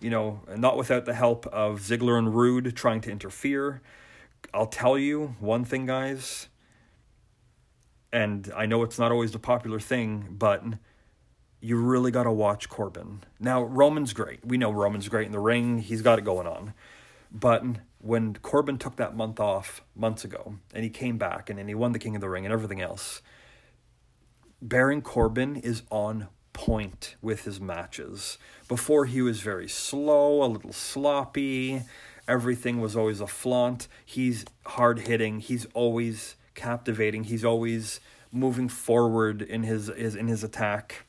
[0.00, 3.80] you know, not without the help of Ziggler and Roode trying to interfere.
[4.52, 6.48] I'll tell you one thing, guys,
[8.12, 10.64] and I know it's not always the popular thing, but
[11.60, 13.22] you really got to watch Corbin.
[13.38, 14.44] Now, Roman's great.
[14.44, 16.74] We know Roman's great in the ring, he's got it going on.
[17.32, 17.64] But
[17.98, 21.74] when Corbin took that month off months ago and he came back and then he
[21.74, 23.22] won the King of the Ring and everything else,
[24.60, 28.38] Baron Corbin is on point with his matches.
[28.68, 31.82] Before he was very slow, a little sloppy,
[32.28, 33.88] everything was always a flaunt.
[34.04, 40.44] He's hard hitting, he's always captivating, he's always moving forward in his, his in his
[40.44, 41.06] attack.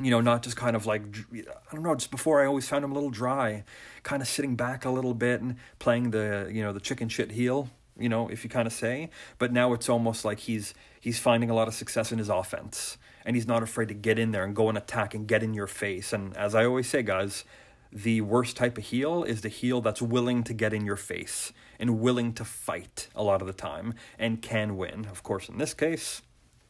[0.00, 1.02] You know, not just kind of like
[1.32, 3.64] I don't know, just before I always found him a little dry,
[4.02, 7.30] kind of sitting back a little bit and playing the, you know, the chicken shit
[7.30, 9.10] heel, you know, if you kind of say.
[9.38, 12.98] But now it's almost like he's he's finding a lot of success in his offense
[13.24, 15.54] and he's not afraid to get in there and go and attack and get in
[15.54, 16.12] your face.
[16.12, 17.44] And as I always say, guys,
[17.90, 21.52] the worst type of heel is the heel that's willing to get in your face
[21.78, 25.06] and willing to fight a lot of the time and can win.
[25.06, 26.22] Of course, in this case,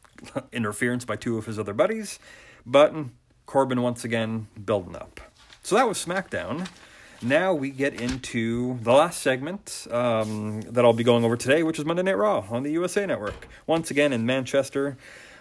[0.51, 2.19] interference by two of his other buddies,
[2.65, 2.93] but
[3.45, 5.21] Corbin once again building up.
[5.63, 6.67] So that was SmackDown.
[7.21, 11.79] Now we get into the last segment um, that I'll be going over today, which
[11.79, 13.47] is Monday Night Raw on the USA Network.
[13.65, 14.97] Once again in Manchester.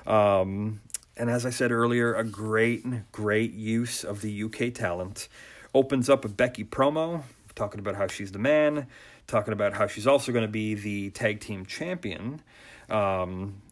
[0.06, 0.80] Um,
[1.16, 5.28] and as I said earlier, a great, great use of the UK talent.
[5.74, 7.22] Opens up a Becky promo,
[7.54, 8.86] talking about how she's the man,
[9.26, 12.40] talking about how she's also going to be the tag team champion.
[12.88, 13.62] Um,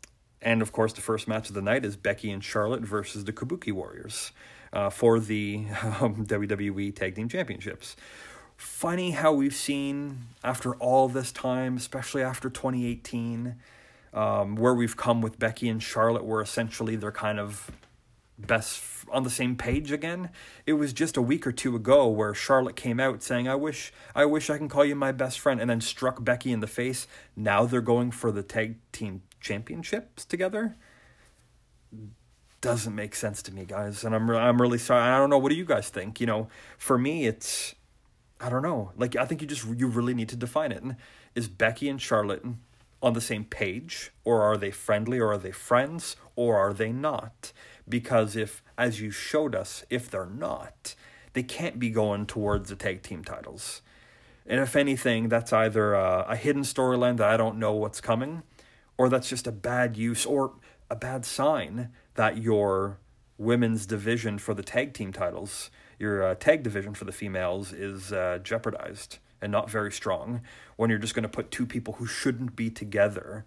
[0.43, 3.33] and of course, the first match of the night is Becky and Charlotte versus the
[3.33, 4.33] Kabuki Warriors
[4.73, 5.67] uh, for the
[6.01, 7.97] um, WWE Tag Team Championships.
[8.57, 13.57] Funny how we've seen after all this time, especially after 2018,
[14.15, 17.71] um, where we've come with Becky and Charlotte, where essentially they're kind of
[18.39, 20.31] best on the same page again.
[20.67, 23.93] It was just a week or two ago where Charlotte came out saying, "I wish,
[24.15, 26.67] I wish I can call you my best friend," and then struck Becky in the
[26.67, 27.07] face.
[27.37, 30.77] Now they're going for the tag team championships together
[32.63, 34.05] doesn't make sense to me, guys.
[34.05, 35.03] And I'm I'm really sorry.
[35.03, 35.39] I don't know.
[35.39, 36.21] What do you guys think?
[36.21, 37.75] You know, for me, it's
[38.41, 38.93] I don't know.
[38.97, 40.83] Like I think you just you really need to define it.
[41.35, 42.45] Is Becky and Charlotte
[43.03, 46.93] on the same page, or are they friendly, or are they friends, or are they
[46.93, 47.53] not?
[47.89, 50.95] Because if, as you showed us, if they're not,
[51.33, 53.83] they can't be going towards the tag team titles.
[54.47, 58.45] And if anything, that's either a, a hidden storyline that I don't know what's coming,
[59.03, 60.53] or that's just a bad use or
[60.89, 63.01] a bad sign that your
[63.37, 68.13] women's division for the tag team titles, your uh, tag division for the females, is
[68.13, 70.41] uh, jeopardized and not very strong
[70.77, 73.45] when you're just going to put two people who shouldn't be together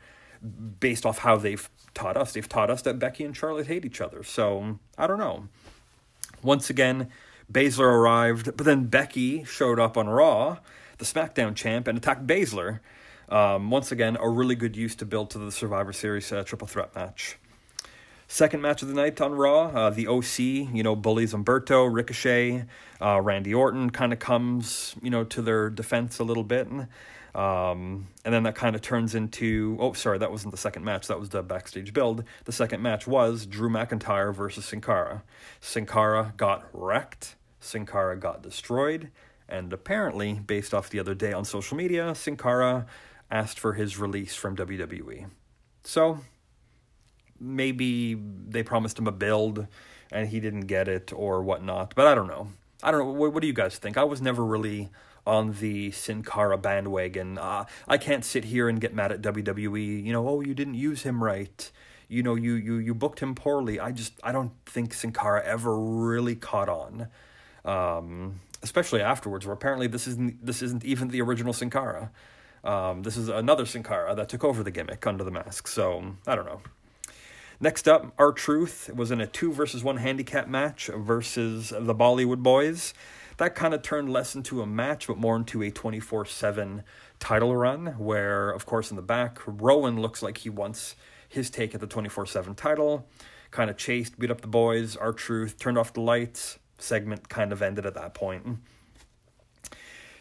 [0.81, 2.33] based off how they've taught us.
[2.33, 4.23] They've taught us that Becky and Charlotte hate each other.
[4.23, 5.47] So I don't know.
[6.43, 7.07] Once again,
[7.49, 10.57] Baszler arrived, but then Becky showed up on Raw,
[10.97, 12.81] the SmackDown champ, and attacked Baszler.
[13.29, 16.67] Um, once again, a really good use to build to the Survivor Series uh, triple
[16.67, 17.37] threat match.
[18.27, 22.65] Second match of the night on Raw, uh, the OC, you know, bullies Humberto, Ricochet,
[22.99, 26.67] uh, Randy Orton kind of comes, you know, to their defense a little bit.
[27.35, 31.07] Um, and then that kind of turns into, oh, sorry, that wasn't the second match.
[31.07, 32.23] That was the backstage build.
[32.45, 35.21] The second match was Drew McIntyre versus Sin Cara.
[35.59, 37.35] Sin Cara got wrecked.
[37.59, 39.11] Sin Cara got destroyed.
[39.47, 42.87] And apparently, based off the other day on social media, Sin Cara
[43.35, 45.29] asked for his release from WWE.
[45.83, 46.19] So
[47.39, 49.67] maybe they promised him a build
[50.11, 51.93] and he didn't get it or whatnot.
[51.95, 52.47] But I don't know.
[52.81, 53.11] I don't know.
[53.11, 53.97] What, what do you guys think?
[53.97, 54.89] I was never really
[55.27, 57.37] on the Sin Cara bandwagon.
[57.37, 60.03] Uh, I can't sit here and get mad at WWE.
[60.03, 61.71] You know, oh, you didn't use him right.
[62.07, 63.79] You know, you you you booked him poorly.
[63.79, 67.07] I just I don't think Sin Cara ever really caught on.
[67.65, 72.11] Um, especially afterwards, where apparently this isn't this isn't even the original Sin Cara.
[72.65, 75.67] Um, this is another Sin Cara that took over the gimmick under the mask.
[75.67, 76.61] So I don't know.
[77.59, 82.93] Next up, R-Truth was in a two versus one handicap match versus the Bollywood Boys.
[83.37, 86.83] That kind of turned less into a match, but more into a 24 7
[87.19, 90.95] title run, where, of course, in the back, Rowan looks like he wants
[91.29, 93.07] his take at the 24 7 title.
[93.51, 96.59] Kind of chased, beat up the boys, R-Truth, turned off the lights.
[96.77, 98.59] Segment kind of ended at that point.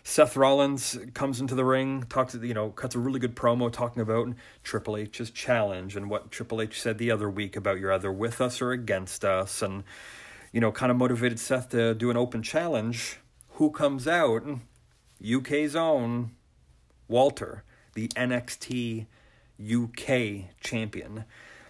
[0.06, 4.02] Seth Rollins comes into the ring, talks, you know, cuts a really good promo talking
[4.02, 4.28] about
[4.62, 8.38] Triple H's challenge and what Triple H said the other week about you're either with
[8.38, 9.82] us or against us, and
[10.52, 13.16] you know, kind of motivated Seth to do an open challenge.
[13.52, 14.44] Who comes out?
[15.26, 16.32] UK's own
[17.08, 17.64] Walter,
[17.94, 19.06] the NXT
[19.58, 21.24] UK champion.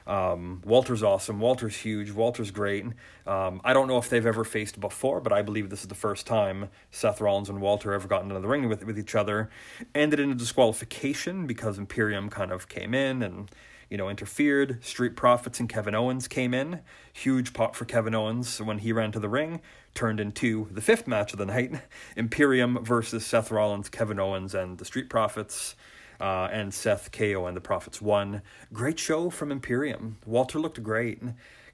[0.07, 1.41] Um, Walter's awesome.
[1.41, 2.11] Walter's huge.
[2.11, 2.85] Walter's great.
[3.27, 5.95] Um, I don't know if they've ever faced before, but I believe this is the
[5.95, 9.51] first time Seth Rollins and Walter ever gotten into the ring with with each other.
[9.95, 13.51] Ended in a disqualification because Imperium kind of came in and
[13.89, 14.85] you know interfered.
[14.85, 16.81] Street Profits and Kevin Owens came in.
[17.13, 19.61] Huge pop for Kevin Owens when he ran to the ring.
[19.95, 21.81] Turned into the fifth match of the night:
[22.17, 25.77] Imperium versus Seth Rollins, Kevin Owens, and the Street Profits
[26.25, 28.41] uh, and Seth KO and the Profits won.
[28.72, 30.16] Great show from Imperium.
[30.25, 31.20] Walter looked great,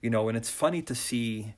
[0.03, 1.55] you know, and it's funny to see,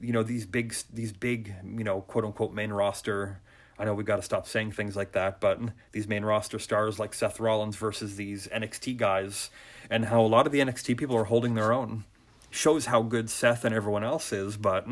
[0.00, 3.40] you know, these big, these big, you know, quote unquote main roster.
[3.78, 5.60] I know we got to stop saying things like that, but
[5.92, 9.50] these main roster stars like Seth Rollins versus these NXT guys,
[9.88, 12.02] and how a lot of the NXT people are holding their own,
[12.50, 14.56] shows how good Seth and everyone else is.
[14.56, 14.88] But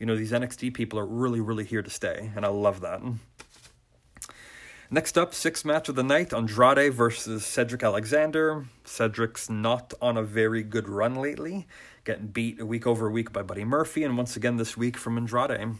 [0.00, 3.00] you know, these NXT people are really, really here to stay, and I love that.
[4.90, 8.66] Next up, sixth match of the night Andrade versus Cedric Alexander.
[8.84, 11.66] Cedric's not on a very good run lately,
[12.04, 15.76] getting beat week over week by Buddy Murphy, and once again this week from Andrade.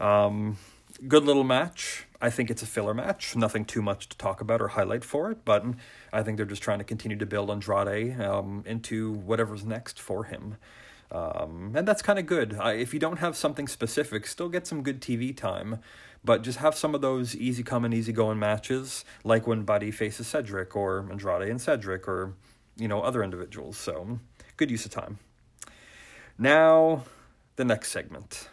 [0.00, 0.58] Um,
[1.06, 2.06] good little match.
[2.20, 3.36] I think it's a filler match.
[3.36, 5.64] Nothing too much to talk about or highlight for it, but
[6.12, 10.24] I think they're just trying to continue to build Andrade um, into whatever's next for
[10.24, 10.56] him.
[11.12, 12.54] Um, and that's kind of good.
[12.58, 15.78] I, if you don't have something specific, still get some good TV time
[16.24, 19.90] but just have some of those easy come and easy going matches, like when Buddy
[19.90, 22.34] faces Cedric or Andrade and Cedric or
[22.76, 23.76] you know other individuals.
[23.76, 24.18] So
[24.56, 25.18] good use of time.
[26.38, 27.04] Now
[27.56, 28.48] the next segment,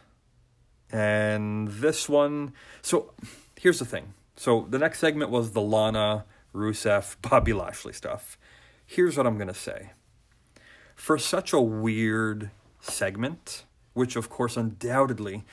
[0.91, 2.53] and this one.
[2.81, 3.13] So
[3.59, 4.13] here's the thing.
[4.35, 8.37] So the next segment was the Lana, Rusev, Bobby Lashley stuff.
[8.85, 9.91] Here's what I'm gonna say.
[10.95, 12.51] For such a weird
[12.81, 13.63] segment,
[13.93, 15.45] which of course undoubtedly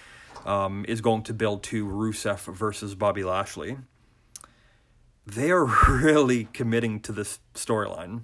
[0.46, 3.78] um, is going to build to Rusev versus Bobby Lashley.
[5.26, 8.22] They are really committing to this storyline.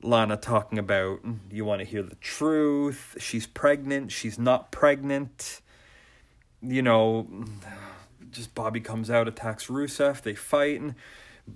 [0.00, 3.16] Lana talking about you want to hear the truth.
[3.18, 4.12] She's pregnant.
[4.12, 5.60] She's not pregnant.
[6.62, 7.26] You know,
[8.30, 10.22] just Bobby comes out, attacks Rusev.
[10.22, 10.80] They fight.
[10.80, 10.94] And,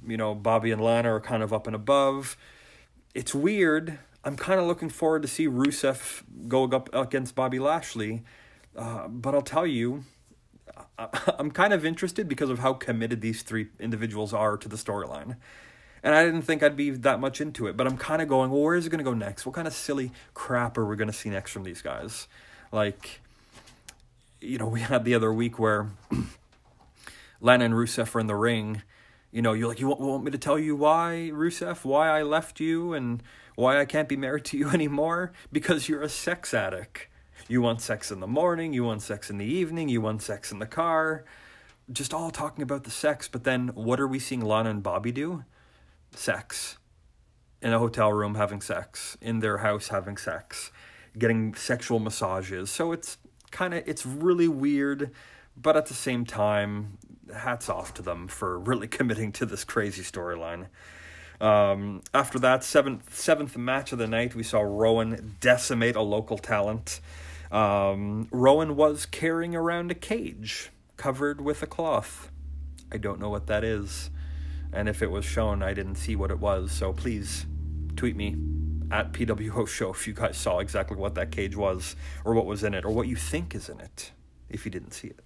[0.07, 2.37] you know, Bobby and Lana are kind of up and above.
[3.15, 3.99] It's weird.
[4.25, 8.23] I'm kind of looking forward to see Rusev go up against Bobby Lashley
[8.77, 10.05] uh, but I'll tell you,
[10.99, 11.09] I,
[11.39, 15.37] I'm kind of interested because of how committed these three individuals are to the storyline.
[16.03, 18.51] And I didn't think I'd be that much into it, but I'm kind of going,
[18.51, 19.47] well, where is it going to go next?
[19.47, 22.27] What kind of silly crap are we going to see next from these guys?
[22.73, 23.21] Like,
[24.41, 25.91] you know, we had the other week where
[27.41, 28.83] Lana and Rusev were in the ring.
[29.31, 32.23] You know, you're like, you want, want me to tell you why, Rusev, why I
[32.23, 33.23] left you and
[33.55, 35.33] why I can't be married to you anymore?
[35.53, 37.07] Because you're a sex addict.
[37.49, 40.53] You want sex in the morning, you want sex in the evening, you want sex
[40.53, 41.25] in the car.
[41.91, 45.13] Just all talking about the sex, but then what are we seeing Lana and Bobby
[45.13, 45.45] do?
[46.15, 46.79] Sex.
[47.61, 50.71] In a hotel room having sex, in their house having sex,
[51.19, 52.71] getting sexual massages.
[52.71, 53.19] So it's
[53.51, 55.11] kind of it's really weird,
[55.57, 56.99] but at the same time,
[57.35, 60.67] hats off to them for really committing to this crazy storyline.
[61.41, 66.39] Um, after that, seventh seventh match of the night, we saw Rowan decimate a local
[66.39, 67.01] talent.
[67.53, 72.31] Um, Rowan was carrying around a cage covered with a cloth.
[72.91, 74.11] I don't know what that is.
[74.73, 76.73] And if it was shown, I didn't see what it was.
[76.73, 77.45] So please
[77.95, 78.37] tweet me
[78.91, 81.95] at PWO Show if you guys saw exactly what that cage was,
[82.25, 84.13] or what was in it, or what you think is in it,
[84.49, 85.21] if you didn't see it.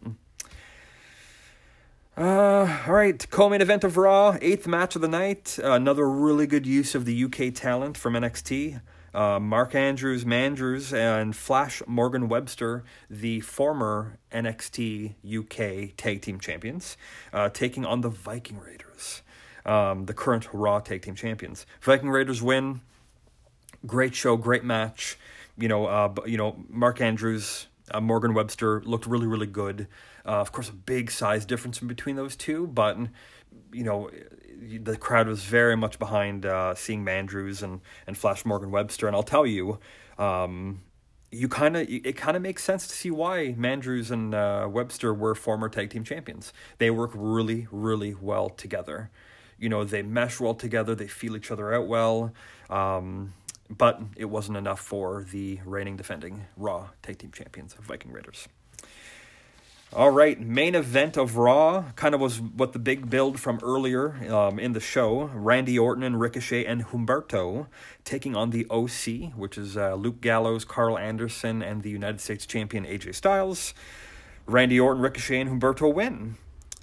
[2.17, 5.59] Uh, all right, co-main event of Raw, eighth match of the night.
[5.63, 8.81] Another really good use of the UK talent from NXT
[9.17, 16.99] uh, Mark Andrews, Mandrews, and Flash Morgan Webster, the former NXT UK Tag Team Champions,
[17.33, 19.23] uh, taking on the Viking Raiders,
[19.65, 21.65] um, the current Raw Tag Team Champions.
[21.81, 22.83] Viking Raiders win.
[23.87, 25.19] Great show, great match.
[25.57, 29.89] You know, uh, you know, Mark Andrews, uh, Morgan Webster looked really, really good.
[30.27, 32.99] Uh, of course, a big size difference in between those two, but
[33.73, 34.11] you know,
[34.59, 39.07] the crowd was very much behind uh, seeing Mandrews and, and Flash Morgan Webster.
[39.07, 39.79] And I'll tell you,
[40.19, 40.83] um,
[41.31, 45.13] you kind of it kind of makes sense to see why Mandrews and uh, Webster
[45.13, 46.53] were former tag team champions.
[46.79, 49.11] They work really, really well together.
[49.59, 50.95] You know, they mesh well together.
[50.95, 52.33] They feel each other out well.
[52.71, 53.35] Um,
[53.69, 58.49] but it wasn't enough for the reigning defending Raw tag team champions, Viking Raiders.
[59.93, 64.17] All right, main event of Raw kind of was what the big build from earlier
[64.35, 65.31] um, in the show.
[65.33, 67.69] Randy Orton and Ricochet and Humberto
[68.05, 72.47] taking on the OC, which is uh, Luke Gallows, Karl Anderson, and the United States
[72.47, 73.75] champion AJ Styles.
[74.45, 76.37] Randy Orton, Ricochet, and Humberto win.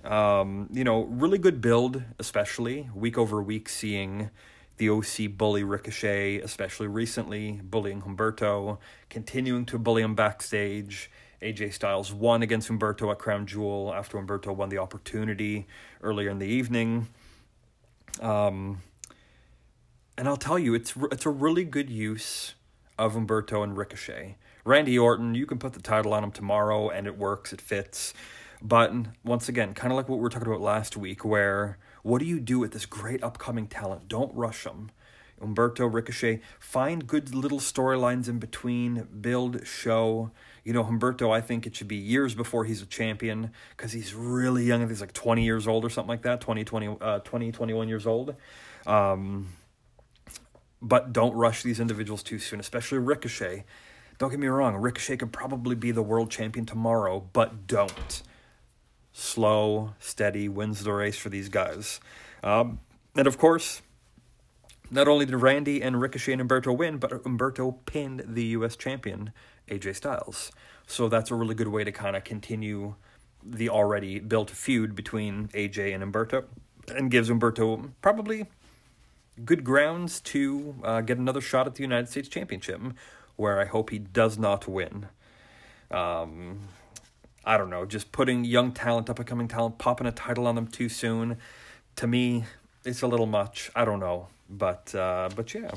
[0.06, 4.30] Um, you know, really good build, especially week over week, seeing
[4.78, 8.80] the OC bully Ricochet, especially recently, bullying Humberto,
[9.10, 11.12] continuing to bully him backstage.
[11.44, 15.68] AJ Styles won against Humberto at Crown Jewel after Humberto won the opportunity
[16.02, 17.08] earlier in the evening.
[18.22, 18.82] Um,
[20.18, 22.56] and I'll tell you, it's it's a really good use
[22.98, 24.38] of Humberto and Ricochet.
[24.66, 28.14] Randy Orton, you can put the title on him tomorrow and it works, it fits.
[28.62, 28.94] But
[29.26, 32.26] once again, kind of like what we were talking about last week, where what do
[32.26, 34.08] you do with this great upcoming talent?
[34.08, 34.92] Don't rush them.
[35.42, 40.32] Humberto, Ricochet, find good little storylines in between, build, show.
[40.64, 44.14] You know, Humberto, I think it should be years before he's a champion because he's
[44.14, 44.88] really young.
[44.88, 48.08] He's like 20 years old or something like that, 20, 20, uh, 20 21 years
[48.08, 48.36] old.
[48.88, 49.50] Um,
[50.82, 53.66] but don't rush these individuals too soon, especially Ricochet.
[54.20, 58.22] Don't get me wrong, Ricochet could probably be the world champion tomorrow, but don't.
[59.12, 62.00] Slow, steady wins the race for these guys.
[62.44, 62.80] Um,
[63.16, 63.82] and of course,
[64.90, 68.76] not only did Randy and Ricochet and Humberto win, but Humberto pinned the U.S.
[68.76, 69.32] champion,
[69.70, 70.52] AJ Styles.
[70.88, 72.96] So that's a really good way to kind of continue
[73.46, 76.46] the already built feud between AJ and Humberto
[76.96, 78.48] and gives Humberto probably
[79.44, 82.82] good grounds to uh, get another shot at the United States Championship,
[83.36, 85.08] where I hope he does not win.
[85.92, 86.60] Um,
[87.46, 90.56] I don't know, just putting young talent, up and coming talent, popping a title on
[90.56, 91.38] them too soon,
[91.98, 92.46] to me,
[92.86, 93.70] it's a little much.
[93.76, 95.72] I don't know, but uh, but yeah.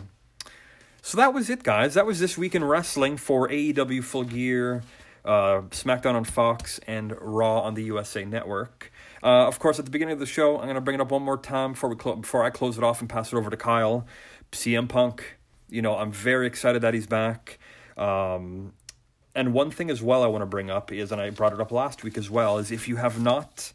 [1.07, 1.95] So that was it, guys.
[1.95, 4.83] That was this week in wrestling for AEW Full Gear,
[5.25, 8.91] uh, SmackDown on Fox, and Raw on the USA Network.
[9.23, 11.13] Uh, of course, at the beginning of the show, I'm going to bring it up
[11.13, 13.51] one more time before we clo- before I close it off and pass it over
[13.51, 14.05] to Kyle.
[14.51, 15.39] CM Punk,
[15.71, 17.61] you know, I'm very excited that he's back.
[17.97, 18.73] Um,
[19.33, 21.61] and one thing as well I want to bring up is, and I brought it
[21.61, 23.73] up last week as well, is if you have not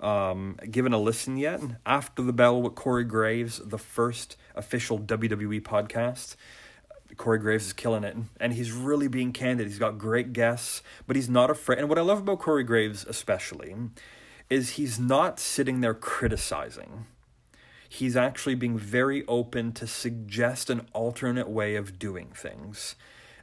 [0.00, 5.60] um, given a listen yet, After the Bell with Corey Graves, the first official WWE
[5.60, 6.36] podcast,
[7.20, 9.66] Corey Graves is killing it, and he's really being candid.
[9.66, 11.78] He's got great guests, but he's not afraid.
[11.78, 13.76] And what I love about Corey Graves, especially,
[14.48, 17.04] is he's not sitting there criticizing.
[17.90, 22.96] He's actually being very open to suggest an alternate way of doing things.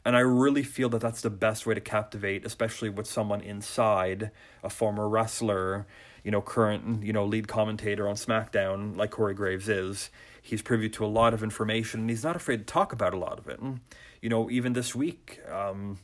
[0.04, 4.32] And I really feel that that's the best way to captivate, especially with someone inside,
[4.64, 5.86] a former wrestler,
[6.24, 10.10] you know, current, you know, lead commentator on SmackDown, like Corey Graves is.
[10.48, 13.18] He's privy to a lot of information, and he's not afraid to talk about a
[13.18, 13.60] lot of it.
[13.60, 13.82] And,
[14.22, 16.00] you know, even this week, um,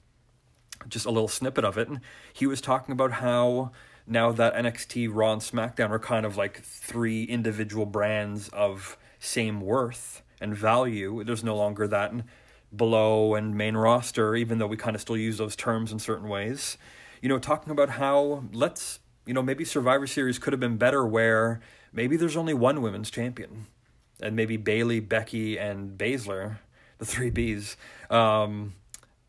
[0.90, 2.02] just a little snippet of it, and
[2.34, 3.72] he was talking about how
[4.06, 9.62] now that NXT, Raw, and SmackDown are kind of like three individual brands of same
[9.62, 12.12] worth and value, there's no longer that
[12.76, 16.28] below and main roster, even though we kind of still use those terms in certain
[16.28, 16.78] ways.
[17.22, 21.06] You know, talking about how let's, you know, maybe Survivor Series could have been better
[21.06, 21.62] where
[21.94, 23.68] maybe there's only one women's champion.
[24.24, 26.58] And maybe Bayley, Becky, and Baszler,
[26.98, 27.76] the three Bs,
[28.10, 28.74] um,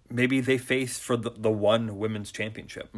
[0.08, 2.94] maybe they face for the, the one women's championship.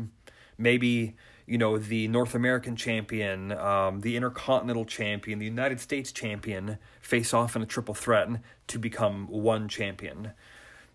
[0.58, 1.16] Maybe
[1.46, 7.32] you know, the North American champion, um, the Intercontinental champion, the United States champion face
[7.32, 8.28] off in a triple threat
[8.66, 10.32] to become one champion.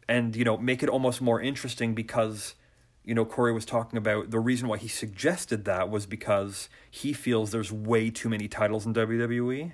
[0.10, 2.56] And, you know, make it almost more interesting because,
[3.06, 7.14] you know, Corey was talking about the reason why he suggested that was because he
[7.14, 9.72] feels there's way too many titles in WWE.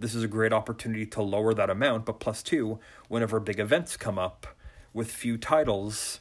[0.00, 3.96] This is a great opportunity to lower that amount, but plus two, whenever big events
[3.96, 4.46] come up
[4.92, 6.20] with few titles,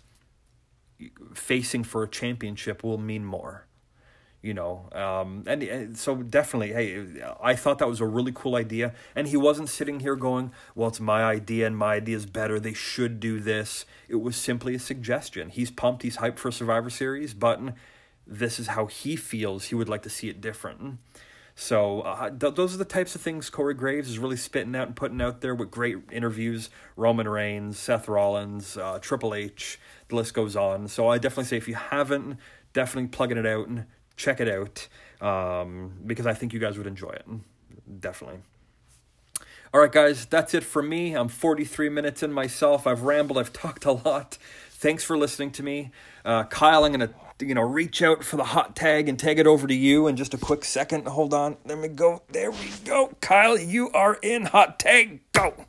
[1.33, 3.65] facing for a championship will mean more
[4.41, 4.89] you know?
[4.93, 7.05] Um, and, and, so definitely hey
[7.41, 10.89] i thought that was a really cool idea and he wasn't sitting here going well
[10.89, 13.85] it's my idea and my idea is better they should do this.
[14.07, 15.49] It was simply a suggestion.
[15.49, 17.59] He's pumped he's hyped for survivor series but
[18.25, 20.99] this is how he feels he would like to see it different
[21.59, 24.87] so uh, th- those are the types of things Corey Graves is really spitting out
[24.87, 26.69] and putting out there with great interviews.
[26.95, 30.87] Roman Reigns, Seth Rollins, uh, Triple H, the list goes on.
[30.87, 32.37] So I definitely say if you haven't,
[32.71, 33.85] definitely plugging it out and
[34.15, 34.87] check it out
[35.21, 37.25] um, because I think you guys would enjoy it.
[37.99, 38.39] Definitely.
[39.73, 41.13] All right, guys, that's it for me.
[41.13, 42.87] I'm 43 minutes in myself.
[42.87, 44.37] I've rambled, I've talked a lot.
[44.69, 45.91] Thanks for listening to me.
[46.23, 49.39] Uh, Kyle, I'm going to you know reach out for the hot tag and tag
[49.39, 51.07] it over to you in just a quick second.
[51.07, 51.57] Hold on.
[51.65, 52.21] Let me go.
[52.29, 53.13] There we go.
[53.21, 55.21] Kyle, you are in hot tag.
[55.33, 55.65] Go.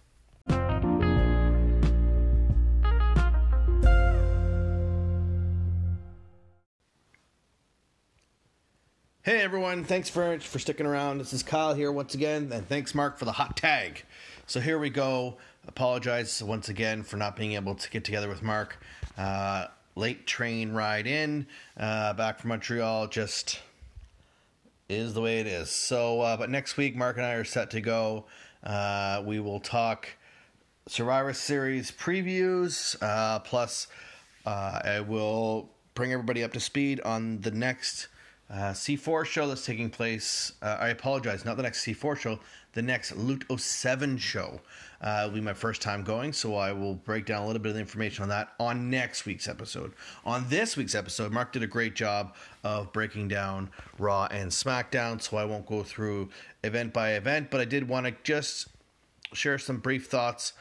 [9.23, 11.18] Hey everyone, thanks much for sticking around.
[11.18, 14.03] This is Kyle here once again, and thanks Mark for the hot tag.
[14.47, 15.37] So here we go.
[15.68, 18.79] Apologize once again for not being able to get together with Mark.
[19.16, 19.66] Uh,
[20.01, 21.46] late train ride in,
[21.76, 23.61] uh, back from Montreal, just
[24.88, 25.70] is the way it is.
[25.70, 28.24] So, uh, but next week, Mark and I are set to go
[28.62, 30.09] Uh, we will talk
[30.86, 32.96] Survivor Series previews.
[33.01, 33.86] Uh, plus,
[34.44, 38.09] uh, I will bring everybody up to speed on the next
[38.51, 40.53] uh, C4 show that's taking place.
[40.61, 42.40] Uh, I apologize, not the next C4 show,
[42.72, 44.61] the next Loot 07 show.
[45.01, 47.70] Uh, will be my first time going, so I will break down a little bit
[47.70, 49.92] of the information on that on next week's episode.
[50.26, 52.34] On this week's episode, Mark did a great job
[52.64, 56.28] of breaking down Raw and SmackDown, so I won't go through
[56.64, 58.68] event by event, but I did want to just
[59.32, 60.53] share some brief thoughts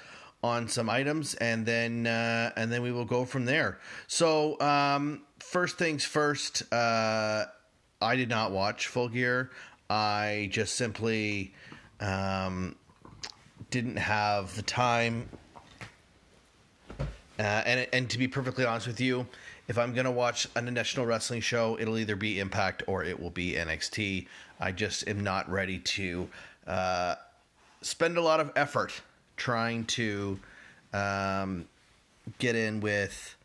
[0.41, 3.79] on some items, and then uh, and then we will go from there.
[4.07, 7.45] So um, first things first, uh,
[8.02, 9.52] I did not watch Full Gear.
[9.89, 11.54] I just simply
[12.00, 12.76] um,
[13.72, 15.28] didn't have the time.
[17.00, 19.26] Uh, and and to be perfectly honest with you,
[19.68, 23.30] if I'm gonna watch a national wrestling show, it'll either be Impact or it will
[23.30, 24.28] be NXT.
[24.60, 26.30] I just am not ready to
[26.68, 27.16] uh,
[27.82, 29.02] spend a lot of effort
[29.38, 30.39] trying to
[30.93, 31.66] um,
[32.39, 33.36] get in with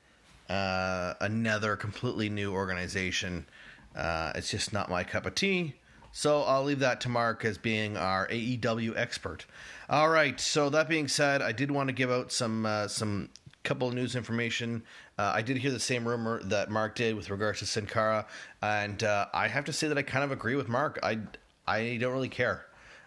[0.49, 3.47] uh, another completely new organization.
[3.95, 5.75] Uh, it's just not my cup of tea.
[6.13, 9.47] So I'll leave that to Mark as being our AEW expert.
[9.91, 10.39] All right.
[10.39, 13.31] So that being said, I did want to give out some uh, some
[13.65, 14.85] couple of news information.
[15.19, 18.27] Uh, I did hear the same rumor that Mark did with regards to Sin Cara,
[18.63, 21.01] and uh, I have to say that I kind of agree with Mark.
[21.03, 21.19] I
[21.67, 22.67] I don't really care.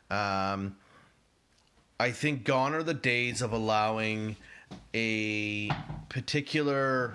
[0.10, 0.76] Um,
[2.00, 4.36] I think gone are the days of allowing
[4.94, 5.70] a
[6.10, 7.14] particular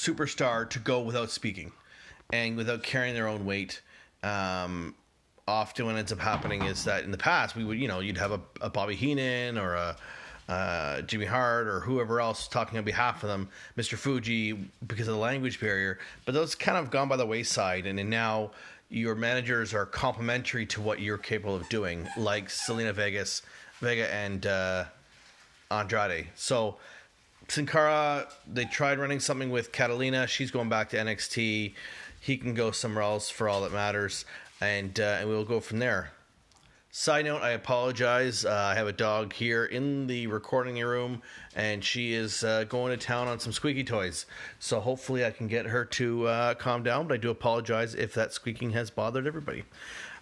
[0.00, 1.72] superstar to go without speaking
[2.32, 3.82] and without carrying their own weight.
[4.22, 4.94] Um,
[5.46, 8.16] often, what ends up happening is that in the past, we would, you know, you'd
[8.16, 9.96] have a, a Bobby Heenan or a
[10.48, 13.96] uh, Jimmy Hart or whoever else talking on behalf of them, Mr.
[13.96, 14.52] Fuji,
[14.86, 15.98] because of the language barrier.
[16.24, 18.52] But those kind of gone by the wayside, and, and now
[18.88, 23.42] your managers are complementary to what you're capable of doing, like Zelina Vegas,
[23.80, 24.84] Vega, and uh,
[25.70, 26.28] Andrade.
[26.34, 26.78] So
[27.50, 30.28] Sin Cara, they tried running something with Catalina.
[30.28, 31.74] She's going back to NXT.
[32.20, 34.24] He can go somewhere else for all that matters,
[34.60, 36.12] and uh, and we'll go from there.
[36.92, 38.44] Side note: I apologize.
[38.44, 41.22] Uh, I have a dog here in the recording room,
[41.56, 44.26] and she is uh, going to town on some squeaky toys.
[44.60, 47.08] So hopefully, I can get her to uh, calm down.
[47.08, 49.64] But I do apologize if that squeaking has bothered everybody.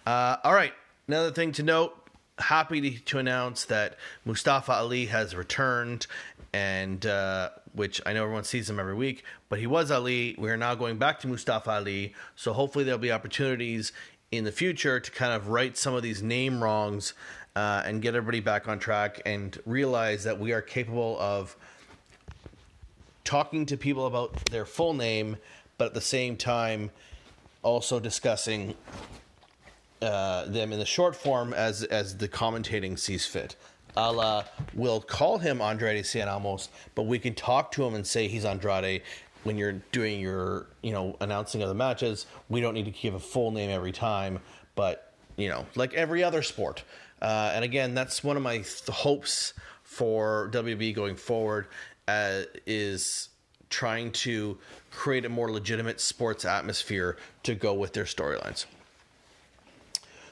[0.03, 0.73] Uh, all right.
[1.07, 1.98] Another thing to note:
[2.39, 6.07] happy to, announce that Mustafa Ali has returned,
[6.53, 10.35] and uh, which I know everyone sees him every week, but he was Ali.
[10.37, 13.91] We are now going back to Mustafa Ali, so hopefully there'll be opportunities
[14.31, 17.13] in the future to kind of right some of these name wrongs
[17.55, 21.55] uh, and get everybody back on track and realize that we are capable of
[23.23, 25.37] talking to people about their full name,
[25.77, 26.91] but at the same time
[27.61, 28.75] also discussing
[30.01, 33.55] uh, them in the short form as as the commentating sees fit.
[33.97, 34.43] A la,
[34.73, 38.45] we'll call him Andrade Cien Almas, but we can talk to him and say he's
[38.45, 39.01] Andrade
[39.43, 42.25] when you're doing your, you know, announcing of the matches.
[42.49, 44.39] We don't need to give a full name every time,
[44.75, 46.83] but, you know, like every other sport.
[47.21, 51.67] Uh, and again, that's one of my th- hopes for WB going forward
[52.07, 53.29] uh, is
[53.69, 54.57] trying to
[54.91, 58.65] create a more legitimate sports atmosphere to go with their storylines.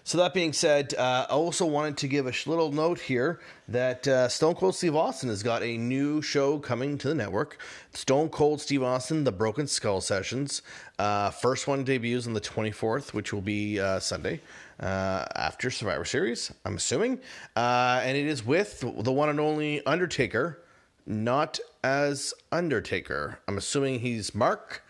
[0.07, 4.07] So that being said, uh, I also wanted to give a little note here that
[4.07, 7.57] uh, Stone Cold Steve Austin has got a new show coming to the network.
[7.93, 10.61] Stone Cold Steve Austin, The Broken Skull Sessions.
[10.97, 14.39] Uh, first one debuts on the 24th, which will be uh, Sunday
[14.79, 17.19] uh, after Survivor Series, I'm assuming.
[17.57, 20.63] Uh, and it is with the one and only Undertaker,
[21.05, 23.39] not as Undertaker.
[23.45, 24.83] I'm assuming he's Mark,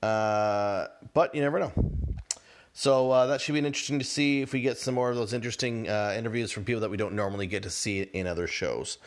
[0.00, 1.72] but you never know.
[2.74, 5.32] So uh, that should be interesting to see if we get some more of those
[5.32, 8.98] interesting uh, interviews from people that we don't normally get to see in other shows.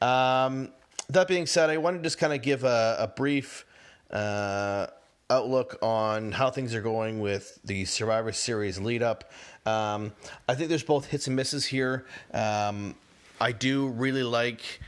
[0.00, 0.70] Um,
[1.08, 3.64] that being said, I want to just kind of give a, a brief
[4.10, 4.88] uh,
[5.30, 9.30] outlook on how things are going with the Survivor Series lead up.
[9.66, 10.12] Um,
[10.48, 12.04] I think there's both hits and misses here.
[12.34, 12.94] Um,
[13.40, 14.80] I do really like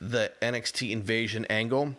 [0.00, 1.94] the NXT invasion angle.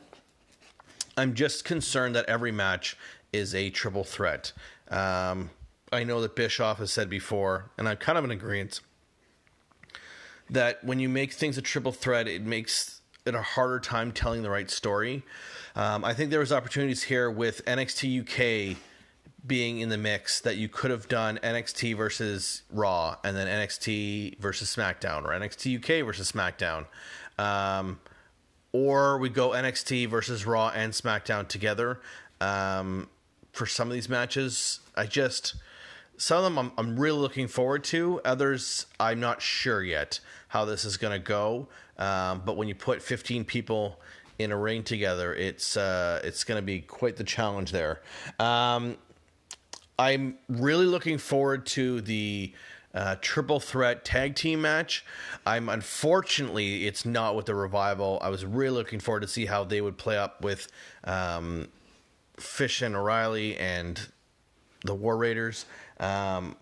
[1.17, 2.95] I'm just concerned that every match
[3.33, 4.53] is a triple threat.
[4.89, 5.49] Um,
[5.91, 8.81] I know that Bischoff has said before, and I'm kind of in agreement
[10.49, 14.41] that when you make things a triple threat, it makes it a harder time telling
[14.41, 15.23] the right story.
[15.75, 18.77] Um, I think there was opportunities here with NXT UK
[19.45, 24.37] being in the mix that you could have done NXT versus Raw and then NXT
[24.39, 26.85] versus SmackDown or NXT UK versus SmackDown.
[27.37, 27.99] Um,
[28.71, 32.01] or we go NXT versus Raw and SmackDown together
[32.41, 33.07] um,
[33.53, 34.81] for some of these matches.
[34.95, 35.55] I just
[36.19, 38.21] some of them I'm, I'm really looking forward to.
[38.23, 41.67] Others I'm not sure yet how this is going to go.
[41.97, 43.99] Um, but when you put 15 people
[44.37, 48.01] in a ring together, it's uh, it's going to be quite the challenge there.
[48.39, 48.97] Um,
[49.97, 52.53] I'm really looking forward to the
[52.93, 55.05] uh, triple threat tag team match.
[55.45, 58.19] I'm unfortunately it's not with the revival.
[58.21, 60.67] I was really looking forward to see how they would play up with
[61.05, 61.69] um,
[62.37, 63.99] Fish and O'Reilly and
[64.85, 65.65] the War Raiders.
[65.99, 66.55] Um,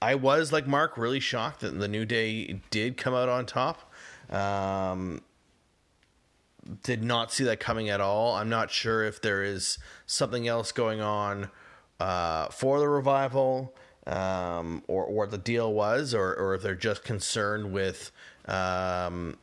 [0.00, 3.92] I was like Mark, really shocked that the New Day did come out on top.
[4.30, 5.22] Um,
[6.82, 8.34] did not see that coming at all.
[8.36, 11.50] I'm not sure if there is something else going on
[11.98, 13.74] uh, for the revival,
[14.06, 18.12] um, or, or what the deal was, or, or if they're just concerned with
[18.46, 19.36] um,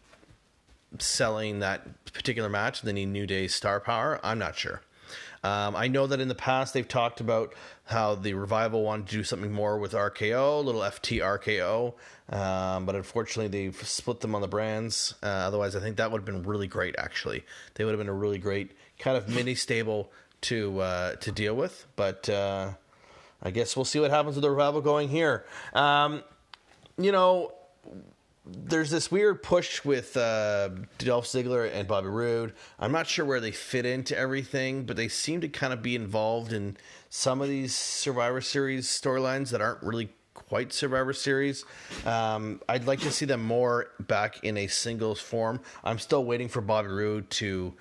[1.00, 2.82] selling that particular match.
[2.82, 4.20] They need New Day's star power.
[4.24, 4.82] I'm not sure.
[5.46, 9.18] Um, I know that in the past they've talked about how the revival wanted to
[9.18, 11.94] do something more with RKO, a little FT RKO,
[12.36, 15.14] um, but unfortunately they've split them on the brands.
[15.22, 16.96] Uh, otherwise, I think that would have been really great.
[16.98, 21.32] Actually, they would have been a really great kind of mini stable to uh, to
[21.32, 21.86] deal with.
[21.96, 22.72] But uh,
[23.44, 25.46] I guess we'll see what happens with the revival going here.
[25.74, 26.24] Um,
[26.98, 27.54] you know,
[28.46, 30.70] there's this weird push with uh,
[31.00, 32.54] Dolph Ziggler and Bobby Roode.
[32.80, 35.96] I'm not sure where they fit into everything, but they seem to kind of be
[35.96, 36.78] involved in
[37.10, 41.66] some of these Survivor Series storylines that aren't really quite Survivor Series.
[42.06, 45.60] Um, I'd like to see them more back in a singles form.
[45.84, 47.74] I'm still waiting for Bobby Roode to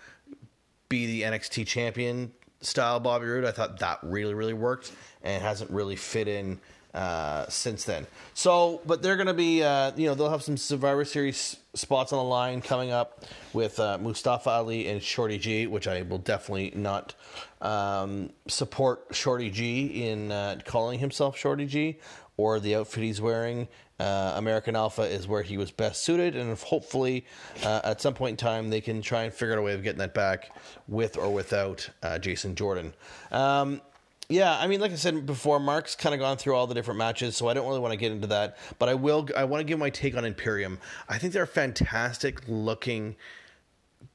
[0.88, 3.44] be the NXT champion style Bobby Roode.
[3.44, 4.92] I thought that really, really worked
[5.22, 6.58] and hasn't really fit in
[6.94, 8.06] uh, since then.
[8.34, 12.12] So, but they're going to be, uh, you know, they'll have some Survivor Series spots
[12.12, 16.18] on the line coming up with uh, Mustafa Ali and Shorty G, which I will
[16.18, 17.14] definitely not
[17.60, 21.98] um, support Shorty G in uh, calling himself Shorty G
[22.36, 23.68] or the outfit he's wearing.
[23.98, 27.24] Uh, American Alpha is where he was best suited, and hopefully,
[27.64, 29.84] uh, at some point in time, they can try and figure out a way of
[29.84, 30.50] getting that back
[30.88, 31.88] with or without
[32.20, 32.92] Jason Jordan.
[33.30, 33.80] Um,
[34.28, 36.98] yeah, I mean, like I said before, Mark's kind of gone through all the different
[36.98, 38.56] matches, so I don't really want to get into that.
[38.78, 39.28] But I will.
[39.36, 40.78] I want to give my take on Imperium.
[41.08, 43.16] I think they're a fantastic looking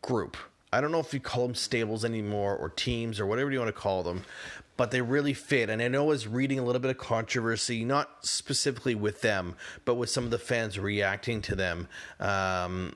[0.02, 0.38] group.
[0.72, 3.70] I don't know if you call them stables anymore or teams or whatever you want
[3.70, 4.24] to call them,
[4.78, 5.70] but they really fit.
[5.70, 9.56] And I know I was reading a little bit of controversy, not specifically with them,
[9.86, 11.88] but with some of the fans reacting to them,
[12.20, 12.94] um,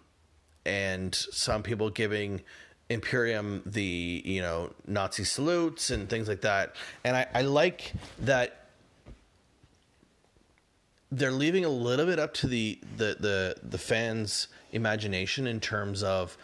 [0.65, 2.41] and some people giving
[2.89, 8.67] Imperium the you know Nazi salutes and things like that, and I, I like that
[11.11, 16.03] they're leaving a little bit up to the the the the fans' imagination in terms
[16.03, 16.37] of.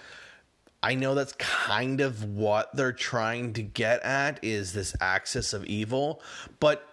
[0.81, 5.65] I know that's kind of what they're trying to get at is this axis of
[5.65, 6.21] evil,
[6.61, 6.87] but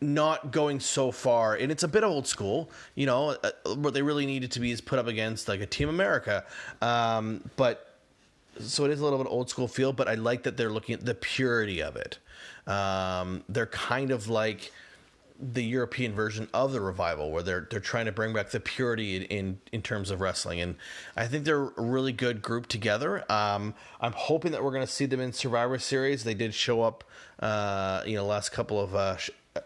[0.00, 4.02] not going so far and it's a bit old school you know uh, what they
[4.02, 6.44] really needed to be is put up against like a team america
[6.80, 7.91] um, but
[8.60, 10.94] so it is a little bit old school feel, but I like that they're looking
[10.94, 12.18] at the purity of it.
[12.66, 14.72] Um, they're kind of like
[15.40, 19.16] the European version of the revival, where they're they're trying to bring back the purity
[19.16, 20.76] in in, in terms of wrestling, and
[21.16, 23.24] I think they're a really good group together.
[23.30, 26.22] Um, I'm hoping that we're going to see them in Survivor Series.
[26.22, 27.02] They did show up,
[27.40, 29.16] uh, you know, last couple of uh,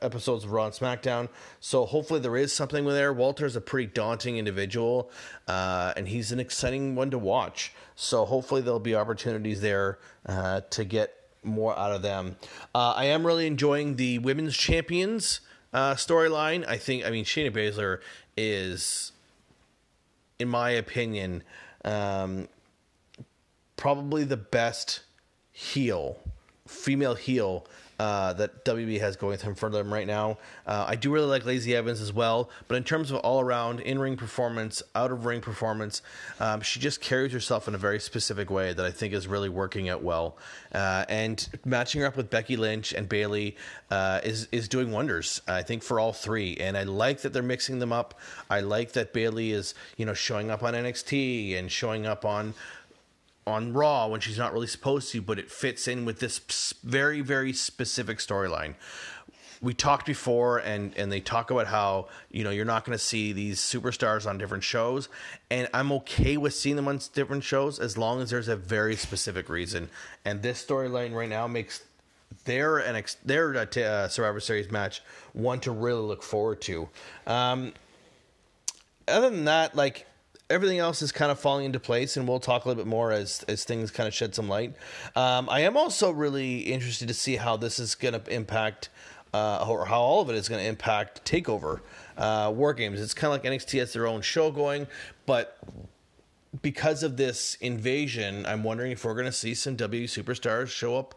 [0.03, 1.29] episodes of Raw and SmackDown.
[1.61, 3.13] So hopefully there is something there.
[3.13, 5.11] Walter's a pretty daunting individual,
[5.47, 7.73] uh, and he's an exciting one to watch.
[7.95, 12.37] So hopefully there'll be opportunities there uh, to get more out of them.
[12.75, 15.41] Uh, I am really enjoying the women's champions
[15.73, 16.67] uh, storyline.
[16.67, 18.01] I think, I mean, Shayna Baszler
[18.37, 19.13] is,
[20.39, 21.43] in my opinion,
[21.85, 22.49] um,
[23.77, 25.03] probably the best
[25.53, 26.19] heel,
[26.67, 27.67] female heel
[27.99, 30.39] uh, that WB has going in front of them right now.
[30.67, 33.81] Uh, I do really like Lacey Evans as well, but in terms of all around
[33.81, 36.03] in ring performance, out of ring performance,
[36.41, 39.49] um, she just carries herself in a very specific way that I think is really
[39.49, 40.37] working out well.
[40.73, 43.57] Uh, and matching her up with Becky Lynch and Bayley
[43.91, 45.41] uh, is is doing wonders.
[45.49, 48.19] I think for all three, and I like that they're mixing them up.
[48.51, 52.55] I like that Bayley is you know showing up on NXT and showing up on
[53.47, 57.21] on Raw when she's not really supposed to, but it fits in with this very,
[57.21, 58.75] very specific storyline.
[59.63, 63.03] We talked before, and and they talk about how you know you're not going to
[63.03, 65.09] see these superstars on different shows,
[65.51, 68.97] and I'm okay with seeing them on different shows as long as there's a very
[68.97, 69.89] specific reason.
[70.27, 71.83] And this storyline right now makes
[72.45, 76.89] their an ex- their uh, uh, Survivor Series match one to really look forward to.
[77.27, 77.73] Um,
[79.09, 80.07] other than that, like
[80.49, 83.13] everything else is kind of falling into place, and we'll talk a little bit more
[83.13, 84.75] as as things kind of shed some light.
[85.15, 88.89] Um, I am also really interested to see how this is going to impact
[89.35, 91.81] uh, or how all of it is going to impact Takeover
[92.17, 93.01] uh, War Games.
[93.01, 94.87] It's kind of like NXT has their own show going,
[95.27, 95.59] but
[96.63, 100.97] because of this invasion, I'm wondering if we're going to see some W superstars show
[100.97, 101.15] up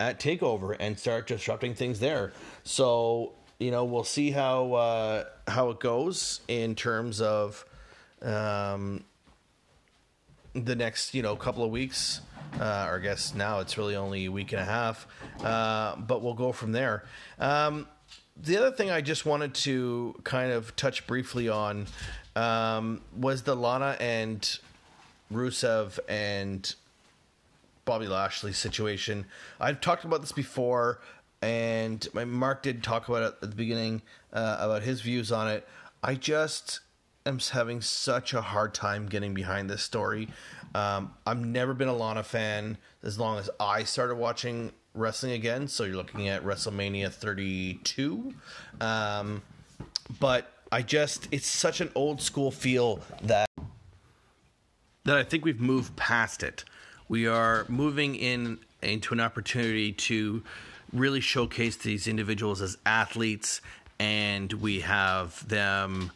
[0.00, 2.32] at Takeover and start disrupting things there.
[2.62, 7.64] So you know, we'll see how uh, how it goes in terms of
[8.22, 9.04] um,
[10.54, 12.20] the next you know couple of weeks.
[12.58, 15.06] Uh, or I guess now it's really only a week and a half,
[15.44, 17.04] uh, but we'll go from there.
[17.38, 17.86] Um,
[18.42, 21.86] the other thing I just wanted to kind of touch briefly on
[22.36, 24.58] um, was the Lana and
[25.32, 26.74] Rusev and
[27.84, 29.26] Bobby Lashley situation.
[29.60, 31.00] I've talked about this before,
[31.42, 34.02] and my Mark did talk about it at the beginning
[34.32, 35.66] uh, about his views on it.
[36.02, 36.80] I just
[37.26, 40.28] am having such a hard time getting behind this story.
[40.74, 45.68] Um, I've never been a Lana fan as long as I started watching wrestling again.
[45.68, 48.34] So you're looking at WrestleMania 32.
[48.80, 49.42] Um,
[50.20, 53.48] but I just, it's such an old school feel that
[55.04, 56.64] that I think we've moved past it.
[57.08, 60.42] We are moving in into an opportunity to
[60.92, 63.62] really showcase these individuals as athletes,
[63.98, 66.12] and we have them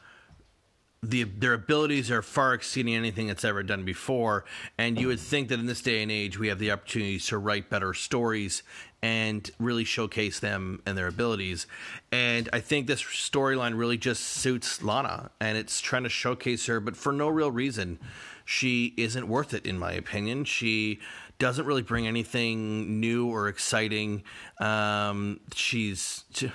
[1.02, 4.44] the their abilities are far exceeding anything that's ever done before.
[4.78, 7.38] And you would think that in this day and age we have the opportunity to
[7.38, 8.62] write better stories
[9.02, 11.66] and really showcase them and their abilities.
[12.12, 16.78] And i think this storyline really just suits lana and it's trying to showcase her
[16.78, 17.98] but for no real reason.
[18.44, 20.44] She isn't worth it in my opinion.
[20.44, 21.00] She
[21.38, 24.22] doesn't really bring anything new or exciting.
[24.58, 26.52] Um, she's to,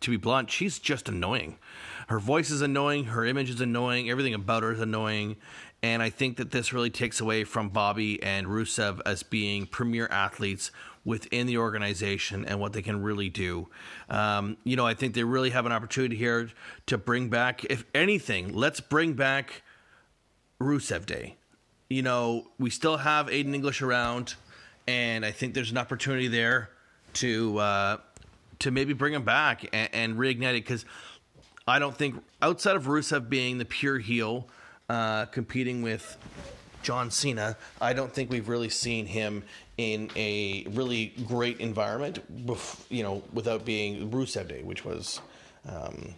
[0.00, 1.58] to be blunt she's just annoying
[2.06, 5.36] her voice is annoying, her image is annoying, everything about her is annoying.
[5.82, 10.08] And I think that this really takes away from Bobby and Rusev as being premier
[10.10, 10.70] athletes
[11.04, 13.68] within the organization and what they can really do.
[14.08, 16.50] Um, you know, I think they really have an opportunity here
[16.86, 19.62] to bring back, if anything, let's bring back
[20.60, 21.36] Rusev Day.
[21.88, 24.34] You know, we still have Aiden English around,
[24.88, 26.70] and I think there's an opportunity there
[27.14, 27.96] to uh,
[28.58, 30.84] to maybe bring him back and, and reignite it because
[31.68, 34.46] I don't think outside of Rusev being the pure heel,
[34.88, 36.16] uh, competing with
[36.82, 39.42] John Cena, I don't think we've really seen him
[39.76, 42.20] in a really great environment.
[42.88, 45.20] You know, without being Rusev Day, which was
[45.68, 46.14] um,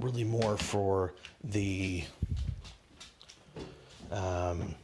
[0.00, 2.02] really more for the.
[4.10, 4.74] Um,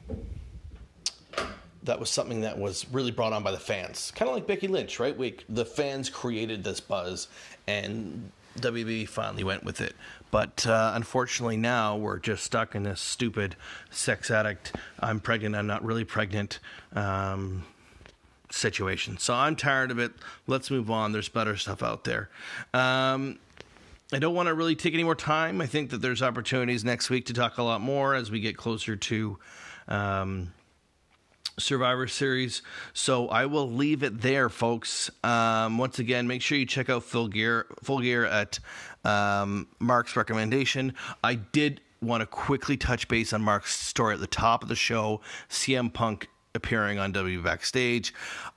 [1.82, 4.68] that was something that was really brought on by the fans, kind of like Becky
[4.68, 5.16] Lynch, right?
[5.16, 7.28] We, the fans created this buzz,
[7.66, 9.94] and WB finally went with it.
[10.30, 13.56] But uh, unfortunately, now we're just stuck in this stupid
[13.90, 16.58] sex addict, I'm pregnant, I'm not really pregnant
[16.94, 17.64] um,
[18.50, 19.18] situation.
[19.18, 20.12] So I'm tired of it.
[20.46, 21.12] Let's move on.
[21.12, 22.30] There's better stuff out there.
[22.72, 23.38] Um,
[24.12, 25.60] I don't want to really take any more time.
[25.60, 28.56] I think that there's opportunities next week to talk a lot more as we get
[28.56, 29.38] closer to.
[29.88, 30.52] Um,
[31.58, 32.62] Survivor Series.
[32.92, 35.10] So I will leave it there, folks.
[35.22, 38.58] Um, once again, make sure you check out Full Gear, Full Gear at
[39.04, 40.94] um, Mark's recommendation.
[41.22, 44.76] I did want to quickly touch base on Mark's story at the top of the
[44.76, 45.20] show.
[45.48, 48.14] CM Punk appearing on W Backstage.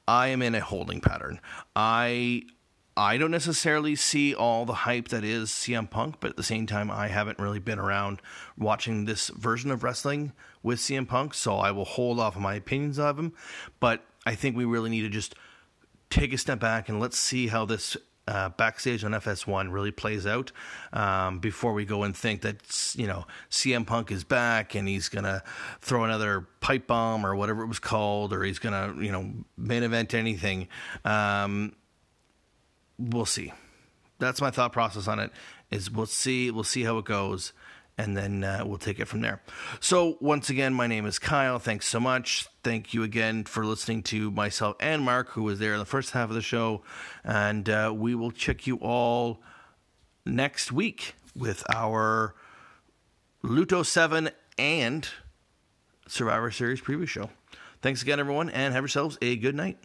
[0.07, 1.39] I am in a holding pattern.
[1.75, 2.43] I
[2.95, 6.65] I don't necessarily see all the hype that is CM Punk, but at the same
[6.65, 8.23] time, I haven't really been around
[8.57, 10.33] watching this version of wrestling
[10.67, 13.33] with CM Punk, so I will hold off on my opinions of him.
[13.79, 15.33] But I think we really need to just
[16.09, 17.97] take a step back and let's see how this
[18.27, 20.51] uh, backstage on FS1 really plays out
[20.91, 25.07] um, before we go and think that you know CM Punk is back and he's
[25.07, 25.41] gonna
[25.79, 29.83] throw another pipe bomb or whatever it was called, or he's gonna you know main
[29.83, 30.67] event anything.
[31.05, 31.73] Um,
[32.99, 33.53] we'll see.
[34.19, 35.31] That's my thought process on it.
[35.71, 36.51] Is we'll see.
[36.51, 37.53] We'll see how it goes,
[37.97, 39.41] and then uh, we'll take it from there.
[39.79, 41.59] So once again, my name is Kyle.
[41.59, 42.47] Thanks so much.
[42.63, 46.11] Thank you again for listening to myself and Mark, who was there in the first
[46.11, 46.83] half of the show,
[47.23, 49.41] and uh, we will check you all
[50.25, 52.35] next week with our
[53.43, 55.07] Luto Seven and
[56.07, 57.29] Survivor Series preview show.
[57.81, 59.77] Thanks again, everyone, and have yourselves a good night.